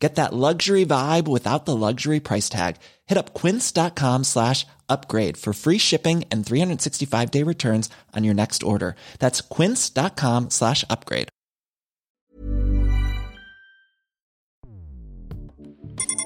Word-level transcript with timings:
Get 0.00 0.14
that 0.14 0.32
luxury 0.32 0.86
vibe 0.86 1.28
without 1.28 1.66
the 1.66 1.76
luxury 1.76 2.20
price 2.20 2.48
tag. 2.48 2.76
Hit 3.06 3.18
up 3.18 3.34
quince.com 3.34 4.24
slash 4.24 4.66
upgrade 4.88 5.36
for 5.36 5.52
free 5.52 5.76
shipping 5.78 6.24
and 6.30 6.44
365 6.44 7.30
day 7.30 7.42
returns 7.44 7.90
on 8.16 8.24
your 8.24 8.34
next 8.34 8.62
order. 8.62 8.96
That's 9.18 9.42
quince.com 9.42 10.48
slash 10.50 10.84
upgrade. 10.88 11.28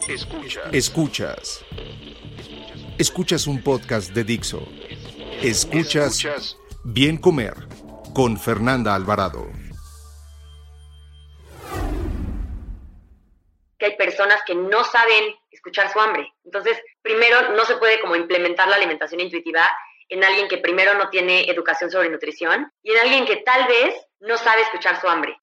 Escuchas. 0.08 0.72
Escuchas. 0.72 1.64
Escuchas 2.98 3.46
un 3.48 3.62
podcast 3.62 4.12
de 4.12 4.22
Dixo. 4.22 4.68
Escuchas 5.42 6.56
Bien 6.84 7.16
Comer 7.16 7.54
con 8.14 8.36
Fernanda 8.36 8.94
Alvarado. 8.94 9.63
Hay 13.84 13.96
personas 13.96 14.40
que 14.46 14.54
no 14.54 14.82
saben 14.84 15.34
escuchar 15.50 15.92
su 15.92 16.00
hambre. 16.00 16.32
Entonces, 16.44 16.78
primero, 17.02 17.50
no 17.50 17.64
se 17.64 17.76
puede 17.76 18.00
como 18.00 18.16
implementar 18.16 18.68
la 18.68 18.76
alimentación 18.76 19.20
intuitiva 19.20 19.70
en 20.08 20.24
alguien 20.24 20.48
que 20.48 20.58
primero 20.58 20.94
no 20.94 21.08
tiene 21.10 21.50
educación 21.50 21.90
sobre 21.90 22.10
nutrición 22.10 22.72
y 22.82 22.92
en 22.92 22.98
alguien 22.98 23.26
que 23.26 23.36
tal 23.36 23.66
vez 23.68 23.94
no 24.20 24.36
sabe 24.36 24.62
escuchar 24.62 25.00
su 25.00 25.08
hambre. 25.08 25.36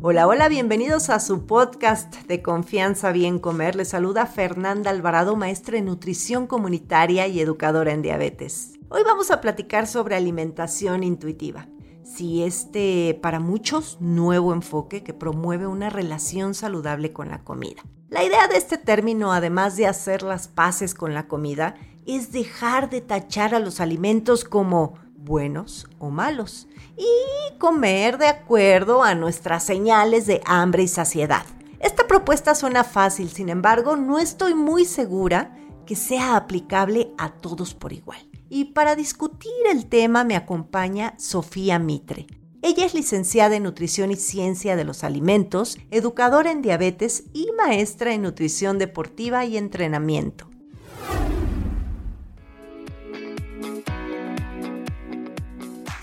Hola, 0.00 0.28
hola, 0.28 0.48
bienvenidos 0.48 1.10
a 1.10 1.18
su 1.18 1.44
podcast 1.46 2.14
de 2.28 2.40
Confianza 2.40 3.10
Bien 3.10 3.40
Comer. 3.40 3.74
Les 3.74 3.88
saluda 3.88 4.26
Fernanda 4.26 4.90
Alvarado, 4.90 5.34
maestra 5.34 5.76
en 5.76 5.86
nutrición 5.86 6.46
comunitaria 6.46 7.26
y 7.26 7.40
educadora 7.40 7.92
en 7.92 8.02
diabetes. 8.02 8.74
Hoy 8.90 9.02
vamos 9.04 9.32
a 9.32 9.40
platicar 9.40 9.88
sobre 9.88 10.14
alimentación 10.14 11.02
intuitiva 11.02 11.66
si 12.08 12.42
este, 12.42 13.18
para 13.22 13.40
muchos, 13.40 13.98
nuevo 14.00 14.52
enfoque 14.52 15.02
que 15.02 15.14
promueve 15.14 15.66
una 15.66 15.90
relación 15.90 16.54
saludable 16.54 17.12
con 17.12 17.28
la 17.28 17.44
comida. 17.44 17.82
La 18.08 18.24
idea 18.24 18.48
de 18.48 18.56
este 18.56 18.78
término, 18.78 19.32
además 19.32 19.76
de 19.76 19.86
hacer 19.86 20.22
las 20.22 20.48
paces 20.48 20.94
con 20.94 21.12
la 21.12 21.28
comida, 21.28 21.74
es 22.06 22.32
dejar 22.32 22.88
de 22.88 23.02
tachar 23.02 23.54
a 23.54 23.58
los 23.58 23.80
alimentos 23.80 24.44
como 24.44 24.94
buenos 25.16 25.86
o 25.98 26.08
malos 26.08 26.68
y 26.96 27.58
comer 27.58 28.16
de 28.16 28.28
acuerdo 28.28 29.02
a 29.02 29.14
nuestras 29.14 29.64
señales 29.64 30.26
de 30.26 30.40
hambre 30.46 30.84
y 30.84 30.88
saciedad. 30.88 31.44
Esta 31.80 32.06
propuesta 32.06 32.54
suena 32.54 32.82
fácil, 32.82 33.28
sin 33.28 33.50
embargo, 33.50 33.96
no 33.96 34.18
estoy 34.18 34.54
muy 34.54 34.86
segura 34.86 35.54
que 35.86 35.94
sea 35.94 36.36
aplicable 36.36 37.12
a 37.18 37.30
todos 37.30 37.74
por 37.74 37.92
igual. 37.92 38.18
Y 38.48 38.66
para 38.66 38.96
discutir 38.96 39.52
el 39.70 39.86
tema 39.86 40.24
me 40.24 40.36
acompaña 40.36 41.14
Sofía 41.18 41.78
Mitre. 41.78 42.26
Ella 42.60 42.86
es 42.86 42.94
licenciada 42.94 43.56
en 43.56 43.62
Nutrición 43.62 44.10
y 44.10 44.16
Ciencia 44.16 44.74
de 44.74 44.84
los 44.84 45.04
Alimentos, 45.04 45.78
educadora 45.90 46.50
en 46.50 46.60
diabetes 46.60 47.24
y 47.32 47.48
maestra 47.56 48.12
en 48.12 48.22
nutrición 48.22 48.78
deportiva 48.78 49.44
y 49.44 49.56
entrenamiento. 49.56 50.47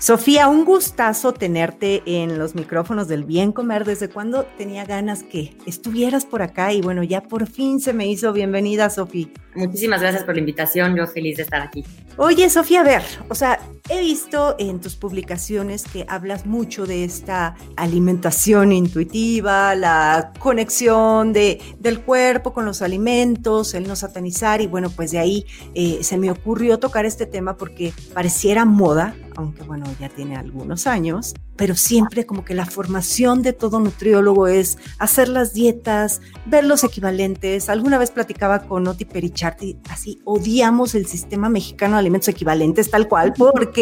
Sofía, 0.06 0.46
un 0.46 0.64
gustazo 0.64 1.32
tenerte 1.32 2.00
en 2.06 2.38
los 2.38 2.54
micrófonos 2.54 3.08
del 3.08 3.24
Bien 3.24 3.50
Comer. 3.50 3.84
Desde 3.84 4.08
cuando 4.08 4.44
tenía 4.44 4.84
ganas 4.84 5.24
que 5.24 5.56
estuvieras 5.66 6.24
por 6.24 6.42
acá 6.42 6.72
y 6.72 6.80
bueno, 6.80 7.02
ya 7.02 7.24
por 7.24 7.48
fin 7.48 7.80
se 7.80 7.92
me 7.92 8.06
hizo 8.06 8.32
bienvenida, 8.32 8.88
Sofía. 8.88 9.26
Muchísimas 9.56 10.00
gracias 10.00 10.22
por 10.22 10.34
la 10.34 10.38
invitación, 10.38 10.94
yo 10.94 11.08
feliz 11.08 11.38
de 11.38 11.42
estar 11.42 11.60
aquí. 11.60 11.84
Oye, 12.18 12.48
Sofía, 12.50 12.82
a 12.82 12.84
ver, 12.84 13.02
o 13.28 13.34
sea, 13.34 13.58
he 13.88 14.00
visto 14.00 14.56
en 14.58 14.80
tus 14.80 14.96
publicaciones 14.96 15.84
que 15.84 16.04
hablas 16.08 16.46
mucho 16.46 16.86
de 16.86 17.04
esta 17.04 17.56
alimentación 17.76 18.72
intuitiva, 18.72 19.74
la 19.74 20.32
conexión 20.38 21.32
de, 21.32 21.60
del 21.78 22.00
cuerpo 22.00 22.52
con 22.52 22.64
los 22.64 22.82
alimentos, 22.82 23.74
el 23.74 23.86
no 23.86 23.96
satanizar 23.96 24.60
y 24.60 24.66
bueno, 24.66 24.90
pues 24.90 25.10
de 25.12 25.18
ahí 25.18 25.46
eh, 25.74 25.98
se 26.02 26.18
me 26.18 26.30
ocurrió 26.30 26.78
tocar 26.78 27.06
este 27.06 27.26
tema 27.26 27.56
porque 27.56 27.92
pareciera 28.12 28.64
moda, 28.64 29.14
aunque 29.36 29.62
bueno, 29.62 29.84
ya 30.00 30.08
tiene 30.08 30.36
algunos 30.36 30.86
años, 30.86 31.34
pero 31.56 31.74
siempre 31.74 32.26
como 32.26 32.44
que 32.44 32.54
la 32.54 32.66
formación 32.66 33.42
de 33.42 33.52
todo 33.52 33.80
nutriólogo 33.80 34.46
es 34.46 34.78
hacer 34.98 35.28
las 35.28 35.52
dietas, 35.54 36.20
ver 36.44 36.64
los 36.64 36.84
equivalentes. 36.84 37.68
Alguna 37.68 37.98
vez 37.98 38.10
platicaba 38.10 38.62
con 38.62 38.84
Noti 38.84 39.04
Pericharti, 39.04 39.78
así 39.90 40.20
odiamos 40.24 40.94
el 40.94 41.06
sistema 41.06 41.48
mexicano 41.48 41.94
de 41.94 42.00
alimentos 42.00 42.28
equivalentes 42.28 42.90
tal 42.90 43.08
cual, 43.08 43.32
porque 43.36 43.75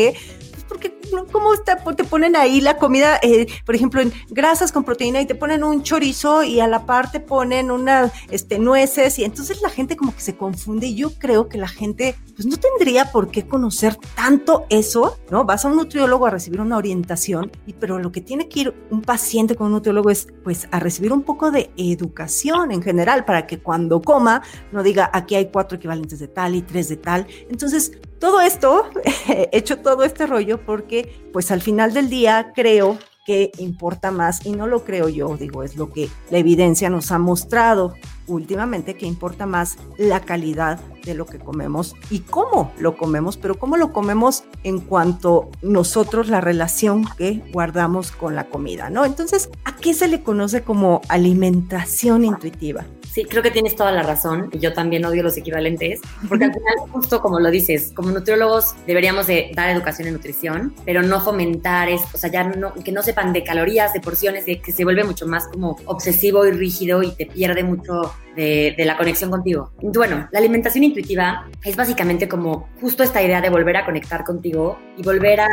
porque 0.68 0.90
¿cómo? 1.30 1.50
Pues, 1.84 1.96
te 1.96 2.04
ponen 2.04 2.36
ahí 2.36 2.60
la 2.60 2.76
comida, 2.76 3.18
eh, 3.22 3.46
por 3.64 3.74
ejemplo, 3.74 4.00
en 4.00 4.12
grasas 4.28 4.72
con 4.72 4.84
proteína 4.84 5.20
y 5.20 5.26
te 5.26 5.34
ponen 5.34 5.64
un 5.64 5.82
chorizo 5.82 6.42
y 6.42 6.60
a 6.60 6.66
la 6.66 6.86
parte 6.86 7.20
ponen 7.20 7.70
unas 7.70 8.12
este, 8.30 8.58
nueces 8.58 9.18
y 9.18 9.24
entonces 9.24 9.62
la 9.62 9.70
gente 9.70 9.96
como 9.96 10.14
que 10.14 10.20
se 10.20 10.36
confunde 10.36 10.88
y 10.88 10.94
yo 10.94 11.10
creo 11.18 11.48
que 11.48 11.58
la 11.58 11.68
gente 11.68 12.16
pues 12.34 12.46
no 12.46 12.56
tendría 12.56 13.12
por 13.12 13.30
qué 13.30 13.46
conocer 13.46 13.96
tanto 14.16 14.66
eso, 14.68 15.18
¿no? 15.30 15.44
Vas 15.44 15.64
a 15.64 15.68
un 15.68 15.76
nutriólogo 15.76 16.26
a 16.26 16.30
recibir 16.30 16.60
una 16.60 16.76
orientación, 16.76 17.52
y, 17.66 17.74
pero 17.74 17.98
lo 17.98 18.10
que 18.10 18.20
tiene 18.20 18.48
que 18.48 18.60
ir 18.60 18.74
un 18.90 19.02
paciente 19.02 19.54
con 19.54 19.68
un 19.68 19.74
nutriólogo 19.74 20.10
es 20.10 20.26
pues 20.42 20.68
a 20.72 20.80
recibir 20.80 21.12
un 21.12 21.22
poco 21.22 21.50
de 21.50 21.70
educación 21.76 22.72
en 22.72 22.82
general 22.82 23.24
para 23.24 23.46
que 23.46 23.58
cuando 23.58 24.02
coma 24.02 24.42
no 24.72 24.82
diga 24.82 25.10
aquí 25.12 25.34
hay 25.36 25.50
cuatro 25.50 25.76
equivalentes 25.76 26.18
de 26.18 26.28
tal 26.28 26.54
y 26.54 26.62
tres 26.62 26.88
de 26.88 26.96
tal. 26.96 27.26
Entonces, 27.48 27.92
todo 28.18 28.40
esto, 28.40 28.88
he 29.28 29.50
hecho 29.52 29.78
todo 29.78 30.02
este 30.02 30.26
rollo 30.26 30.64
porque 30.64 31.03
pues 31.32 31.50
al 31.50 31.62
final 31.62 31.92
del 31.92 32.08
día 32.08 32.52
creo 32.54 32.98
que 33.24 33.52
importa 33.58 34.10
más 34.10 34.44
y 34.44 34.52
no 34.52 34.66
lo 34.66 34.84
creo 34.84 35.08
yo, 35.08 35.36
digo, 35.36 35.62
es 35.62 35.76
lo 35.76 35.92
que 35.92 36.08
la 36.30 36.38
evidencia 36.38 36.90
nos 36.90 37.10
ha 37.10 37.18
mostrado 37.18 37.94
últimamente 38.26 38.96
que 38.96 39.06
importa 39.06 39.46
más 39.46 39.76
la 39.98 40.20
calidad 40.20 40.78
de 41.04 41.14
lo 41.14 41.26
que 41.26 41.38
comemos 41.38 41.94
y 42.10 42.20
cómo 42.20 42.72
lo 42.78 42.96
comemos, 42.96 43.36
pero 43.36 43.58
cómo 43.58 43.76
lo 43.76 43.92
comemos 43.92 44.44
en 44.62 44.80
cuanto 44.80 45.50
nosotros 45.62 46.28
la 46.28 46.40
relación 46.40 47.04
que 47.16 47.42
guardamos 47.52 48.12
con 48.12 48.34
la 48.34 48.48
comida, 48.48 48.90
¿no? 48.90 49.04
Entonces, 49.04 49.50
¿a 49.64 49.76
qué 49.76 49.94
se 49.94 50.08
le 50.08 50.22
conoce 50.22 50.62
como 50.62 51.00
alimentación 51.08 52.24
intuitiva? 52.24 52.86
Sí, 53.14 53.24
creo 53.24 53.44
que 53.44 53.52
tienes 53.52 53.76
toda 53.76 53.92
la 53.92 54.02
razón 54.02 54.48
y 54.50 54.58
yo 54.58 54.72
también 54.72 55.04
odio 55.04 55.22
los 55.22 55.36
equivalentes, 55.36 56.00
porque 56.28 56.46
al 56.46 56.52
final, 56.52 56.74
justo 56.90 57.20
como 57.20 57.38
lo 57.38 57.48
dices, 57.48 57.92
como 57.94 58.10
nutriólogos 58.10 58.74
deberíamos 58.88 59.28
de 59.28 59.52
dar 59.54 59.70
educación 59.70 60.08
en 60.08 60.14
nutrición, 60.14 60.74
pero 60.84 61.00
no 61.00 61.20
fomentar 61.20 61.88
esto, 61.88 62.08
o 62.12 62.18
sea, 62.18 62.28
ya 62.28 62.42
no, 62.42 62.74
que 62.74 62.90
no 62.90 63.04
sepan 63.04 63.32
de 63.32 63.44
calorías, 63.44 63.92
de 63.92 64.00
porciones, 64.00 64.46
de 64.46 64.60
que 64.60 64.72
se 64.72 64.82
vuelve 64.82 65.04
mucho 65.04 65.28
más 65.28 65.46
como 65.46 65.76
obsesivo 65.84 66.44
y 66.44 66.50
rígido 66.50 67.04
y 67.04 67.12
te 67.12 67.26
pierde 67.26 67.62
mucho 67.62 68.12
de, 68.34 68.74
la 68.78 68.96
conexión 68.96 69.30
contigo. 69.30 69.70
Bueno, 69.80 70.28
la 70.30 70.38
alimentación 70.38 70.84
intuitiva 70.84 71.48
es 71.64 71.76
básicamente 71.76 72.28
como 72.28 72.68
justo 72.80 73.02
esta 73.02 73.22
idea 73.22 73.40
de 73.40 73.50
volver 73.50 73.76
a 73.76 73.84
conectar 73.84 74.24
contigo 74.24 74.78
y 74.96 75.02
volver 75.02 75.40
a 75.40 75.48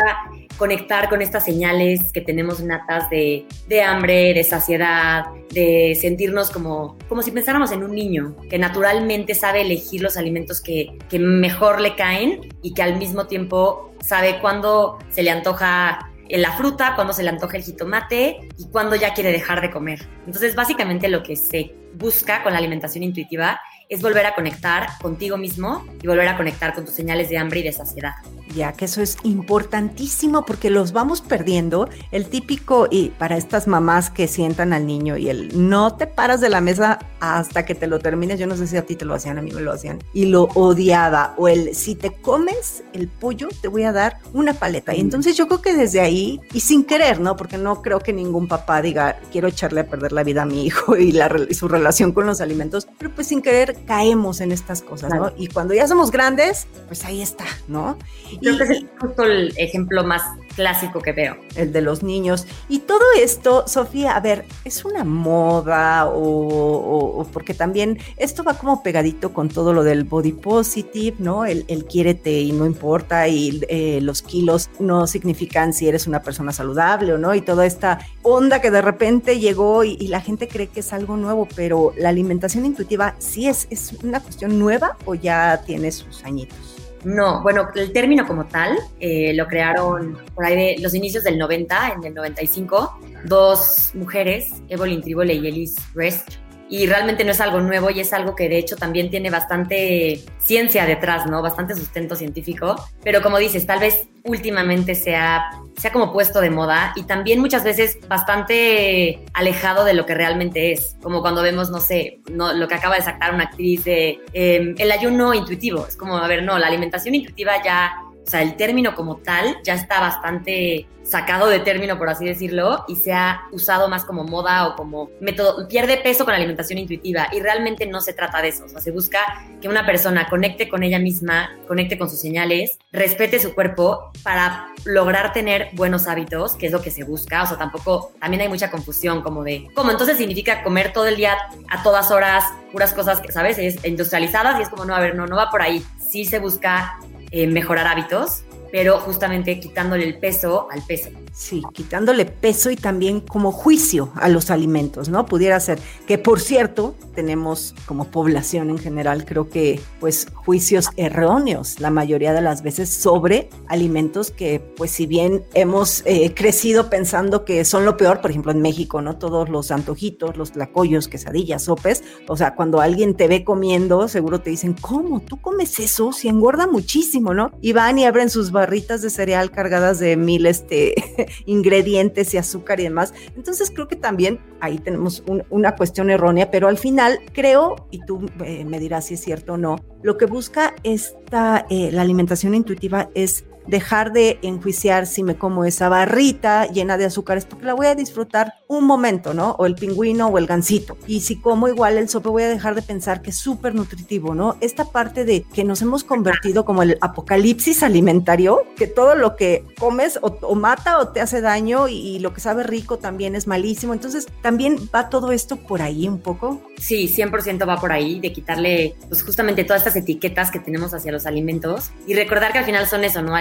conectar 0.58 1.09
con 1.09 1.22
estas 1.22 1.46
señales 1.46 2.12
que 2.12 2.22
tenemos 2.22 2.62
natas 2.62 3.09
de, 3.09 3.46
de 3.68 3.81
hambre, 3.81 4.34
de 4.34 4.44
saciedad, 4.44 5.25
de 5.53 5.97
sentirnos 6.00 6.52
como, 6.52 6.97
como 7.08 7.22
si 7.22 7.31
pensáramos 7.31 7.72
en 7.72 7.84
un 7.84 7.96
niño 7.96 8.36
que 8.50 8.58
naturalmente 8.58 9.36
sabe 9.36 9.62
elegir 9.62 10.02
los 10.02 10.18
alimentos 10.18 10.62
que, 10.62 10.97
que 11.09 11.20
mejor 11.20 11.81
le 11.81 11.96
caen 11.96 12.41
y 12.62 12.74
que 12.74 12.84
al 12.84 12.97
mismo 12.97 13.28
tiempo 13.28 13.91
sabe 14.02 14.40
cuándo 14.40 14.97
se 15.09 15.23
le 15.23 15.32
antoja 15.32 16.10
la 16.37 16.53
fruta, 16.53 16.95
cuándo 16.95 17.13
se 17.13 17.23
le 17.23 17.29
antoja 17.29 17.57
el 17.57 17.63
jitomate 17.63 18.49
y 18.57 18.69
cuándo 18.69 18.95
ya 18.95 19.13
quiere 19.13 19.31
dejar 19.31 19.61
de 19.61 19.69
comer. 19.69 20.07
Entonces, 20.25 20.55
básicamente 20.55 21.09
lo 21.09 21.23
que 21.23 21.35
se 21.35 21.75
busca 21.93 22.43
con 22.43 22.53
la 22.53 22.59
alimentación 22.59 23.03
intuitiva 23.03 23.59
es 23.89 24.01
volver 24.01 24.25
a 24.25 24.33
conectar 24.33 24.87
contigo 25.01 25.37
mismo 25.37 25.85
y 26.01 26.07
volver 26.07 26.29
a 26.29 26.37
conectar 26.37 26.73
con 26.73 26.85
tus 26.85 26.93
señales 26.93 27.29
de 27.29 27.37
hambre 27.37 27.59
y 27.59 27.63
de 27.63 27.73
saciedad. 27.73 28.13
Ya 28.56 28.74
que 28.74 28.86
eso 28.86 29.02
es 29.02 29.18
importantísimo 29.24 30.46
porque 30.46 30.70
los 30.70 30.92
vamos 30.92 31.22
perdiendo. 31.22 31.90
El 32.12 32.28
típico, 32.28 32.88
y 32.90 33.09
para 33.09 33.38
estas 33.38 33.68
mamás 33.68 34.09
que 34.09 34.28
sientan 34.28 34.74
al 34.74 34.86
niño 34.86 35.18
y 35.18 35.30
el 35.30 35.70
no 35.70 35.96
te 35.96 36.08
paras 36.08 36.42
de 36.42 36.50
la 36.50 36.62
mesa 36.62 37.00
hasta 37.20 37.66
que 37.66 37.76
te 37.76 37.88
lo 37.88 38.00
termines, 38.00 38.40
yo 38.40 38.48
no 38.48 38.56
sé 38.56 38.68
si 38.68 38.78
a 38.78 38.86
ti 38.86 38.96
te 38.96 39.06
lo 39.06 39.14
hacían, 39.14 39.38
a 39.38 39.42
mí 39.42 39.52
me 39.52 39.62
lo 39.62 39.72
hacían, 39.72 40.00
y 40.14 40.26
lo 40.26 40.44
odiaba, 40.56 41.36
o 41.38 41.48
el 41.48 41.76
si 41.76 41.96
te 41.96 42.12
comes 42.12 42.84
el 42.94 43.08
pollo, 43.08 43.48
te 43.62 43.68
voy 43.68 43.84
a 43.84 43.92
dar 43.92 44.18
una 44.34 44.53
paleta. 44.53 44.96
Y 44.96 45.00
entonces 45.00 45.38
yo 45.38 45.48
creo 45.48 45.62
que 45.62 45.74
desde 45.74 46.02
ahí, 46.02 46.40
y 46.53 46.59
sin 46.62 46.84
querer, 46.84 47.20
¿no? 47.20 47.36
Porque 47.36 47.58
no 47.58 47.82
creo 47.82 48.00
que 48.00 48.14
ningún 48.14 48.48
papá 48.48 48.82
diga, 48.82 49.20
quiero 49.32 49.48
echarle 49.48 49.82
a 49.82 49.88
perder 49.88 50.12
la 50.12 50.24
vida 50.24 50.42
a 50.42 50.46
mi 50.46 50.66
hijo 50.66 50.98
y, 50.98 51.12
la, 51.12 51.32
y 51.48 51.53
su 51.53 51.68
relación 51.68 52.12
con 52.12 52.26
los 52.26 52.42
alimentos, 52.42 52.88
pero 52.98 53.14
pues 53.14 53.28
sin 53.28 53.42
querer 53.42 53.86
caemos 53.86 54.42
en 54.42 54.52
estas 54.52 54.82
cosas, 54.82 55.14
¿no? 55.14 55.32
Y 55.38 55.48
cuando 55.48 55.74
ya 55.74 55.88
somos 55.88 56.12
grandes, 56.12 56.68
pues 56.88 57.06
ahí 57.06 57.22
está, 57.22 57.46
¿no? 57.68 57.98
Creo 58.41 58.58
que 58.58 58.64
es 58.64 58.85
justo 58.99 59.23
el 59.23 59.53
ejemplo 59.58 60.03
más 60.03 60.23
clásico 60.55 60.99
que 60.99 61.11
veo. 61.11 61.38
El 61.55 61.72
de 61.72 61.82
los 61.82 62.03
niños. 62.03 62.47
Y 62.67 62.79
todo 62.79 63.03
esto, 63.17 63.67
Sofía, 63.67 64.16
a 64.16 64.20
ver, 64.20 64.46
¿es 64.66 64.84
una 64.84 65.03
moda 65.03 66.08
o, 66.08 67.26
porque 67.32 67.53
también 67.53 67.99
esto 68.17 68.43
va 68.43 68.55
como 68.55 68.84
pegadito 68.84 69.34
con 69.34 69.49
todo 69.49 69.73
lo 69.73 69.84
del 69.84 70.03
body 70.03 70.34
positive, 70.34 71.16
¿no? 71.20 71.46
El, 71.46 71.66
el 71.67 71.85
quiérete 71.85 72.41
y 72.41 72.52
no 72.52 72.66
importa 72.66 73.28
y 73.28 73.61
eh, 73.70 73.99
los 74.02 74.22
kilos 74.22 74.70
no 74.79 75.08
significan 75.08 75.73
si 75.73 75.88
eres 75.88 76.08
una 76.08 76.22
persona 76.22 76.52
saludable 76.52 77.14
o 77.14 77.17
no 77.17 77.34
y 77.35 77.41
toda 77.41 77.66
esta 77.66 77.99
onda 78.23 78.61
que 78.61 78.72
de 78.72 78.82
repente 78.82 79.40
llegó 79.40 79.84
y, 79.84 79.97
y 79.99 80.08
la 80.08 80.22
gente 80.22 80.47
cree 80.47 80.67
que 80.67 80.82
es 80.82 80.93
algo 80.93 81.17
nuevo, 81.17 81.47
pero 81.55 81.93
la 81.97 82.09
alimentación 82.09 82.66
intuitiva 82.66 83.16
sí 83.20 83.47
es, 83.47 83.67
es 83.70 83.93
una 84.03 84.20
cuestión 84.20 84.59
nueva 84.59 84.97
o 85.05 85.16
ya 85.16 85.61
tiene 85.66 85.91
sus 85.91 86.23
añitos. 86.23 86.71
No, 87.03 87.42
bueno, 87.42 87.68
el 87.76 87.92
término 87.92 88.28
como 88.28 88.46
tal 88.46 88.78
eh, 89.00 89.34
lo 89.34 89.48
crearon 89.48 90.18
por 90.36 90.46
ahí 90.46 90.56
de 90.76 90.82
los 90.82 90.94
inicios 90.94 91.24
del 91.24 91.38
90, 91.38 91.94
en 91.98 92.03
el 92.03 92.14
95, 92.14 93.00
dos 93.26 93.92
mujeres, 93.96 94.62
Evelyn 94.70 95.02
Tribole 95.02 95.34
y 95.34 95.48
Elise 95.48 95.82
Rest, 95.96 96.34
y 96.72 96.88
realmente 96.88 97.26
no 97.26 97.32
es 97.32 97.41
algo 97.41 97.59
nuevo 97.59 97.90
y 97.90 98.00
es 98.00 98.14
algo 98.14 98.34
que 98.34 98.47
de 98.47 98.58
hecho 98.58 98.78
también 98.78 99.09
tiene 99.09 99.29
bastante 99.29 100.23
ciencia 100.38 100.85
detrás, 100.85 101.26
¿no? 101.26 101.41
Bastante 101.41 101.76
sustento 101.76 102.16
científico, 102.16 102.78
pero 103.03 103.22
como 103.22 103.40
dices, 103.40 103.66
tal 103.66 103.82
vez 103.82 104.08
últimamente 104.23 104.96
se 104.96 105.18
ha, 105.18 105.52
se 105.78 105.90
ha 105.90 105.91
como 105.91 106.14
puesto 106.14 106.40
de 106.40 106.50
moda 106.50 106.94
y 106.96 107.03
también 107.03 107.41
muchas 107.41 107.66
veces 107.66 107.97
bastante 108.08 109.26
alejado 109.34 109.84
de 109.84 109.94
lo 109.94 110.06
que 110.06 110.16
realmente 110.16 110.72
es, 110.72 110.96
como 111.03 111.22
cuando 111.22 111.44
vemos, 111.44 111.70
no 111.70 111.82
sé, 111.82 112.22
no, 112.32 112.53
lo 112.53 112.70
que 112.70 112.76
acaba 112.76 112.96
de 112.96 113.02
sacar 113.02 113.34
una 113.34 113.44
actriz 113.44 113.84
de 113.84 114.22
em, 114.32 114.74
el 114.78 114.94
ayuno 114.94 115.34
intuitivo, 115.34 115.85
es 115.85 115.97
como, 115.97 116.16
a 116.16 116.28
ver, 116.29 116.44
no, 116.44 116.58
la 116.58 116.67
alimentación 116.67 117.16
intuitiva 117.16 117.62
ya 117.66 117.91
sea, 118.31 118.41
el 118.41 118.55
término 118.55 118.95
como 118.95 119.17
tal 119.17 119.57
ya 119.63 119.73
está 119.73 119.99
bastante 119.99 120.87
sacado 121.03 121.47
de 121.47 121.59
término, 121.59 121.97
por 121.97 122.09
así 122.09 122.25
decirlo, 122.25 122.85
y 122.87 122.95
se 122.95 123.11
ha 123.11 123.41
usado 123.51 123.89
más 123.89 124.05
como 124.05 124.23
moda 124.23 124.67
o 124.67 124.75
como 124.75 125.09
método, 125.19 125.67
pierde 125.67 125.97
peso 125.97 126.23
con 126.23 126.31
la 126.31 126.37
alimentación 126.37 126.79
intuitiva 126.79 127.28
y 127.31 127.41
realmente 127.41 127.85
no 127.85 128.01
se 128.01 128.13
trata 128.13 128.41
de 128.41 128.49
eso, 128.49 128.66
o 128.66 128.69
sea, 128.69 128.81
se 128.81 128.91
busca 128.91 129.19
que 129.61 129.67
una 129.67 129.85
persona 129.85 130.29
conecte 130.29 130.69
con 130.69 130.83
ella 130.83 130.99
misma, 130.99 131.49
conecte 131.67 131.97
con 131.97 132.09
sus 132.09 132.19
señales, 132.19 132.78
respete 132.91 133.39
su 133.39 133.53
cuerpo 133.53 134.11
para 134.23 134.67
lograr 134.85 135.33
tener 135.33 135.69
buenos 135.73 136.07
hábitos, 136.07 136.55
que 136.55 136.67
es 136.67 136.72
lo 136.72 136.81
que 136.81 136.91
se 136.91 137.03
busca, 137.03 137.43
o 137.43 137.47
sea, 137.47 137.57
tampoco, 137.57 138.13
también 138.19 138.41
hay 138.41 138.49
mucha 138.49 138.72
confusión 138.72 139.22
como 139.22 139.43
de, 139.43 139.67
¿cómo 139.75 139.91
entonces 139.91 140.17
significa 140.17 140.63
comer 140.63 140.93
todo 140.93 141.07
el 141.07 141.16
día 141.16 141.35
a 141.69 141.83
todas 141.83 142.11
horas 142.11 142.45
puras 142.72 142.93
cosas 142.93 143.22
¿sabes? 143.29 143.57
Es 143.57 143.83
industrializadas 143.85 144.59
y 144.59 144.63
es 144.63 144.69
como, 144.69 144.85
no, 144.85 144.95
a 144.95 144.99
ver, 144.99 145.16
no, 145.16 145.28
no 145.28 145.35
va 145.35 145.49
por 145.49 145.61
ahí. 145.61 145.83
Sí 145.99 146.25
se 146.25 146.39
busca 146.39 146.97
eh, 147.31 147.47
mejorar 147.47 147.87
hábitos, 147.87 148.43
pero 148.72 148.99
justamente 148.99 149.59
quitándole 149.59 150.05
el 150.05 150.19
peso 150.19 150.67
al 150.72 150.83
peso. 150.85 151.09
Sí, 151.33 151.63
quitándole 151.73 152.25
peso 152.25 152.72
y 152.72 152.75
también 152.75 153.22
como 153.22 153.53
juicio 153.53 154.11
a 154.16 154.28
los 154.28 154.51
alimentos, 154.51 155.07
¿no? 155.07 155.25
Pudiera 155.25 155.59
ser 155.61 155.79
que, 156.05 156.17
por 156.17 156.41
cierto, 156.41 156.93
tenemos 157.16 157.73
como 157.85 158.11
población 158.11 158.69
en 158.69 158.78
general, 158.78 159.23
creo 159.23 159.49
que, 159.49 159.79
pues, 160.01 160.28
juicios 160.33 160.89
erróneos 160.97 161.79
la 161.79 161.89
mayoría 161.89 162.33
de 162.33 162.41
las 162.41 162.63
veces 162.63 162.89
sobre 162.89 163.49
alimentos 163.67 164.29
que, 164.31 164.59
pues, 164.59 164.91
si 164.91 165.05
bien 165.05 165.43
hemos 165.53 166.03
eh, 166.05 166.33
crecido 166.33 166.89
pensando 166.89 167.45
que 167.45 167.63
son 167.63 167.85
lo 167.85 167.95
peor, 167.95 168.19
por 168.19 168.31
ejemplo, 168.31 168.51
en 168.51 168.61
México, 168.61 169.01
¿no? 169.01 169.17
Todos 169.17 169.47
los 169.47 169.72
antojitos, 169.72 170.35
los 170.35 170.51
tlacoyos, 170.51 171.07
quesadillas, 171.07 171.63
sopes, 171.63 172.03
o 172.28 172.35
sea, 172.35 172.55
cuando 172.55 172.81
alguien 172.81 173.16
te 173.16 173.29
ve 173.29 173.45
comiendo, 173.45 174.09
seguro 174.09 174.41
te 174.41 174.49
dicen, 174.49 174.75
¿cómo? 174.81 175.22
¿Tú 175.22 175.39
comes 175.39 175.79
eso? 175.79 176.11
Si 176.11 176.28
engorda 176.28 176.67
muchísimo, 176.67 177.33
¿no? 177.33 177.51
Y 177.61 177.72
van 177.72 177.99
y 177.99 178.05
abren 178.05 178.29
sus 178.29 178.51
barritas 178.51 179.01
de 179.01 179.09
cereal 179.09 179.49
cargadas 179.51 179.99
de 179.99 180.17
mil, 180.17 180.45
este 180.45 180.93
ingredientes 181.46 182.34
y 182.34 182.38
azúcar 182.38 182.79
y 182.79 182.84
demás. 182.84 183.14
Entonces 183.35 183.72
creo 183.72 183.88
que 183.88 183.96
también 183.96 184.40
ahí 184.59 184.78
tenemos 184.78 185.23
una 185.50 185.76
cuestión 185.76 186.09
errónea, 186.09 186.52
pero 186.52 186.68
al 186.68 186.78
final 186.78 187.20
creo, 187.34 187.88
y 187.91 188.03
tú 188.06 188.26
eh, 188.46 188.66
me 188.66 188.79
dirás 188.79 189.08
si 189.08 189.16
es 189.16 189.22
cierto 189.22 189.53
o 189.53 189.58
no, 189.58 189.78
lo 190.03 190.18
que 190.18 190.26
busca 190.26 190.76
esta, 190.84 191.66
eh, 191.70 191.91
la 191.91 192.02
alimentación 192.02 192.53
intuitiva 192.56 193.09
es 193.16 193.46
dejar 193.67 194.11
de 194.13 194.40
enjuiciar 194.41 195.08
si 195.08 195.23
me 195.23 195.35
como 195.35 195.66
esa 195.66 195.90
barrita 195.90 196.67
llena 196.67 196.97
de 196.97 197.05
azúcares, 197.05 197.46
porque 197.46 197.66
la 197.66 197.73
voy 197.73 197.87
a 197.87 197.96
disfrutar 197.96 198.53
un 198.67 198.85
momento, 198.85 199.34
¿no? 199.34 199.52
O 199.59 199.66
el 199.66 199.75
pingüino 199.75 200.28
o 200.28 200.37
el 200.37 200.47
gansito. 200.47 200.97
Y 201.08 201.22
si 201.22 201.35
como 201.35 201.67
igual 201.67 201.97
el 201.97 202.09
sope, 202.09 202.29
voy 202.29 202.43
a 202.43 202.49
dejar 202.49 202.75
de 202.75 202.81
pensar 202.81 203.22
que 203.22 203.31
es 203.31 203.37
súper 203.37 203.75
nutritivo, 203.75 204.34
¿no? 204.34 204.58
Esta 204.61 204.85
parte 204.85 205.25
de 205.25 205.43
que 205.43 205.63
nos 205.63 205.81
hemos 205.81 206.03
convertido 206.03 206.66
como 206.66 206.84
el 206.84 206.97
apocalipsis 207.02 207.84
alimentario, 207.84 208.63
que 208.75 208.87
todo 208.87 209.16
lo 209.16 209.35
que 209.35 209.66
comes 209.78 210.19
o, 210.22 210.55
mata 210.55 210.99
o 210.99 211.09
te 211.09 211.22
hace 211.22 211.41
daño 211.41 211.87
y, 211.87 212.19
lo 212.22 212.34
que 212.34 212.41
sabe 212.41 212.64
rico 212.64 212.97
también 212.97 213.35
es 213.35 213.47
malísimo. 213.47 213.93
Entonces, 213.93 214.28
también 214.41 214.78
va 214.93 215.09
todo 215.09 215.31
esto 215.31 215.55
por 215.55 215.81
ahí 215.81 216.07
un 216.07 216.19
poco. 216.19 216.61
Sí, 216.78 217.07
100% 217.07 217.67
va 217.67 217.78
por 217.78 217.91
ahí, 217.91 218.19
de 218.19 218.31
quitarle, 218.31 218.96
pues 219.07 219.23
justamente 219.23 219.64
todas 219.64 219.81
estas 219.81 219.96
etiquetas 219.96 220.52
que 220.52 220.59
tenemos 220.59 220.93
hacia 220.93 221.11
los 221.11 221.25
alimentos 221.25 221.91
y 222.05 222.14
recordar 222.14 222.52
que 222.52 222.59
al 222.59 222.66
final 222.66 222.87
son 222.87 223.03
eso, 223.03 223.22
¿no? 223.22 223.35